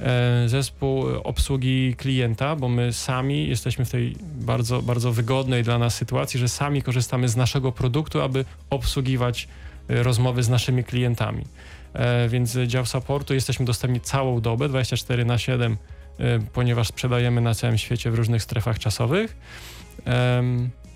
E, 0.00 0.48
Zespół 0.48 1.04
obsługi 1.24 1.94
klienta, 1.96 2.56
bo 2.56 2.68
my 2.68 2.92
sami 2.92 3.48
jesteśmy 3.48 3.84
w 3.84 3.90
tej 3.90 4.16
bardzo, 4.40 4.82
bardzo 4.82 5.12
wygodnej 5.12 5.62
dla 5.62 5.78
nas 5.78 5.94
sytuacji, 5.94 6.40
że 6.40 6.48
sami 6.48 6.82
korzystamy 6.82 7.28
z 7.28 7.36
naszego 7.36 7.72
produktu, 7.72 8.20
aby 8.20 8.44
obsługiwać 8.70 9.48
rozmowy 9.88 10.42
z 10.42 10.48
naszymi 10.48 10.84
klientami. 10.84 11.44
E, 11.92 12.28
Więc 12.28 12.58
dział 12.66 12.86
supportu 12.86 13.34
jesteśmy 13.34 13.66
dostępni 13.66 14.00
całą 14.00 14.40
dobę, 14.40 14.68
24 14.68 15.24
na 15.24 15.38
7, 15.38 15.72
y, 15.72 16.24
ponieważ 16.52 16.88
sprzedajemy 16.88 17.40
na 17.40 17.54
całym 17.54 17.78
świecie 17.78 18.10
w 18.10 18.14
różnych 18.14 18.42
strefach 18.42 18.78
czasowych. 18.78 19.36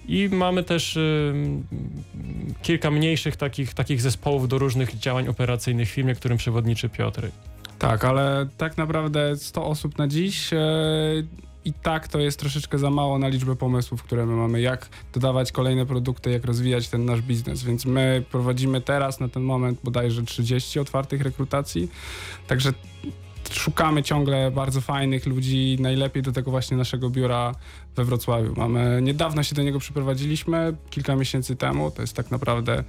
I 0.08 0.28
mamy 0.32 0.62
też 0.62 0.98
kilka 2.62 2.90
mniejszych 2.90 3.36
takich, 3.36 3.74
takich 3.74 4.00
zespołów 4.00 4.48
do 4.48 4.58
różnych 4.58 4.98
działań 4.98 5.28
operacyjnych 5.28 5.88
w 5.88 5.90
firmie, 5.90 6.14
którym 6.14 6.38
przewodniczy 6.38 6.88
Piotr. 6.88 7.28
Tak, 7.78 8.04
ale 8.04 8.46
tak 8.58 8.76
naprawdę 8.76 9.36
100 9.36 9.66
osób 9.66 9.98
na 9.98 10.08
dziś 10.08 10.52
e, 10.52 10.58
i 11.64 11.72
tak 11.72 12.08
to 12.08 12.18
jest 12.18 12.38
troszeczkę 12.38 12.78
za 12.78 12.90
mało 12.90 13.18
na 13.18 13.28
liczbę 13.28 13.56
pomysłów, 13.56 14.02
które 14.02 14.26
my 14.26 14.36
mamy, 14.36 14.60
jak 14.60 14.88
dodawać 15.12 15.52
kolejne 15.52 15.86
produkty, 15.86 16.30
jak 16.30 16.44
rozwijać 16.44 16.88
ten 16.88 17.04
nasz 17.04 17.22
biznes, 17.22 17.62
więc 17.62 17.84
my 17.84 18.24
prowadzimy 18.30 18.80
teraz 18.80 19.20
na 19.20 19.28
ten 19.28 19.42
moment 19.42 19.78
bodajże 19.84 20.22
30 20.22 20.80
otwartych 20.80 21.22
rekrutacji, 21.22 21.88
także 22.46 22.72
szukamy 23.50 24.02
ciągle 24.02 24.50
bardzo 24.50 24.80
fajnych 24.80 25.26
ludzi, 25.26 25.76
najlepiej 25.80 26.22
do 26.22 26.32
tego 26.32 26.50
właśnie 26.50 26.76
naszego 26.76 27.10
biura 27.10 27.54
we 27.96 28.04
Wrocławiu. 28.04 28.54
Mamy, 28.56 29.00
niedawno 29.02 29.42
się 29.42 29.54
do 29.54 29.62
niego 29.62 29.78
przeprowadziliśmy, 29.78 30.76
kilka 30.90 31.16
miesięcy 31.16 31.56
temu, 31.56 31.90
to 31.90 32.02
jest 32.02 32.16
tak 32.16 32.30
naprawdę 32.30 32.84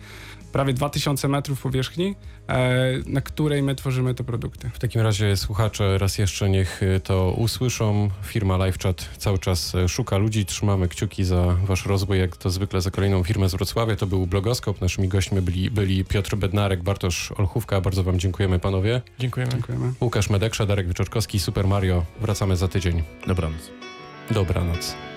prawie 0.54 0.74
2000 0.74 1.28
metrów 1.28 1.62
powierzchni, 1.62 2.16
e, 2.48 2.80
na 3.06 3.22
której 3.22 3.64
my 3.64 3.76
tworzymy 3.76 4.14
te 4.14 4.24
produkty. 4.24 4.70
W 4.74 4.80
takim 4.80 5.02
razie 5.02 5.38
słuchacze 5.38 5.98
raz 5.98 6.18
jeszcze 6.18 6.50
niech 6.50 6.82
to 7.04 7.32
usłyszą. 7.32 8.10
Firma 8.24 8.66
LiveChat 8.66 9.10
cały 9.18 9.40
czas 9.40 9.74
szuka 9.88 10.18
ludzi. 10.18 10.46
Trzymamy 10.46 10.88
kciuki 10.88 11.24
za 11.24 11.46
wasz 11.46 11.86
rozwój, 11.86 12.20
jak 12.20 12.38
to 12.38 12.50
zwykle 12.50 12.82
za 12.82 12.92
kolejną 12.92 13.24
firmę 13.24 13.50
z 13.50 13.56
Wrocławia. 13.56 13.96
To 13.96 14.08
był 14.08 14.28
Blogoskop. 14.28 14.82
Naszymi 14.82 15.08
gośćmi 15.08 15.42
byli, 15.42 15.72
byli 15.72 16.06
Piotr 16.06 16.36
Bednarek, 16.36 16.84
Bartosz 16.84 17.32
Olchówka. 17.32 17.82
Bardzo 17.82 18.04
wam 18.04 18.20
dziękujemy 18.20 18.60
panowie. 18.60 19.02
Dziękujemy. 19.20 19.52
Dziękujemy. 19.52 19.94
Łukasz 20.02 20.30
Medeksza, 20.30 20.66
Darek 20.66 20.88
Wyczorkowski, 20.88 21.40
Super 21.40 21.68
Mario. 21.68 22.06
Wracamy 22.22 22.56
za 22.56 22.68
tydzień. 22.68 23.04
Dobranoc. 23.28 23.93
Dobranoc. 24.34 25.13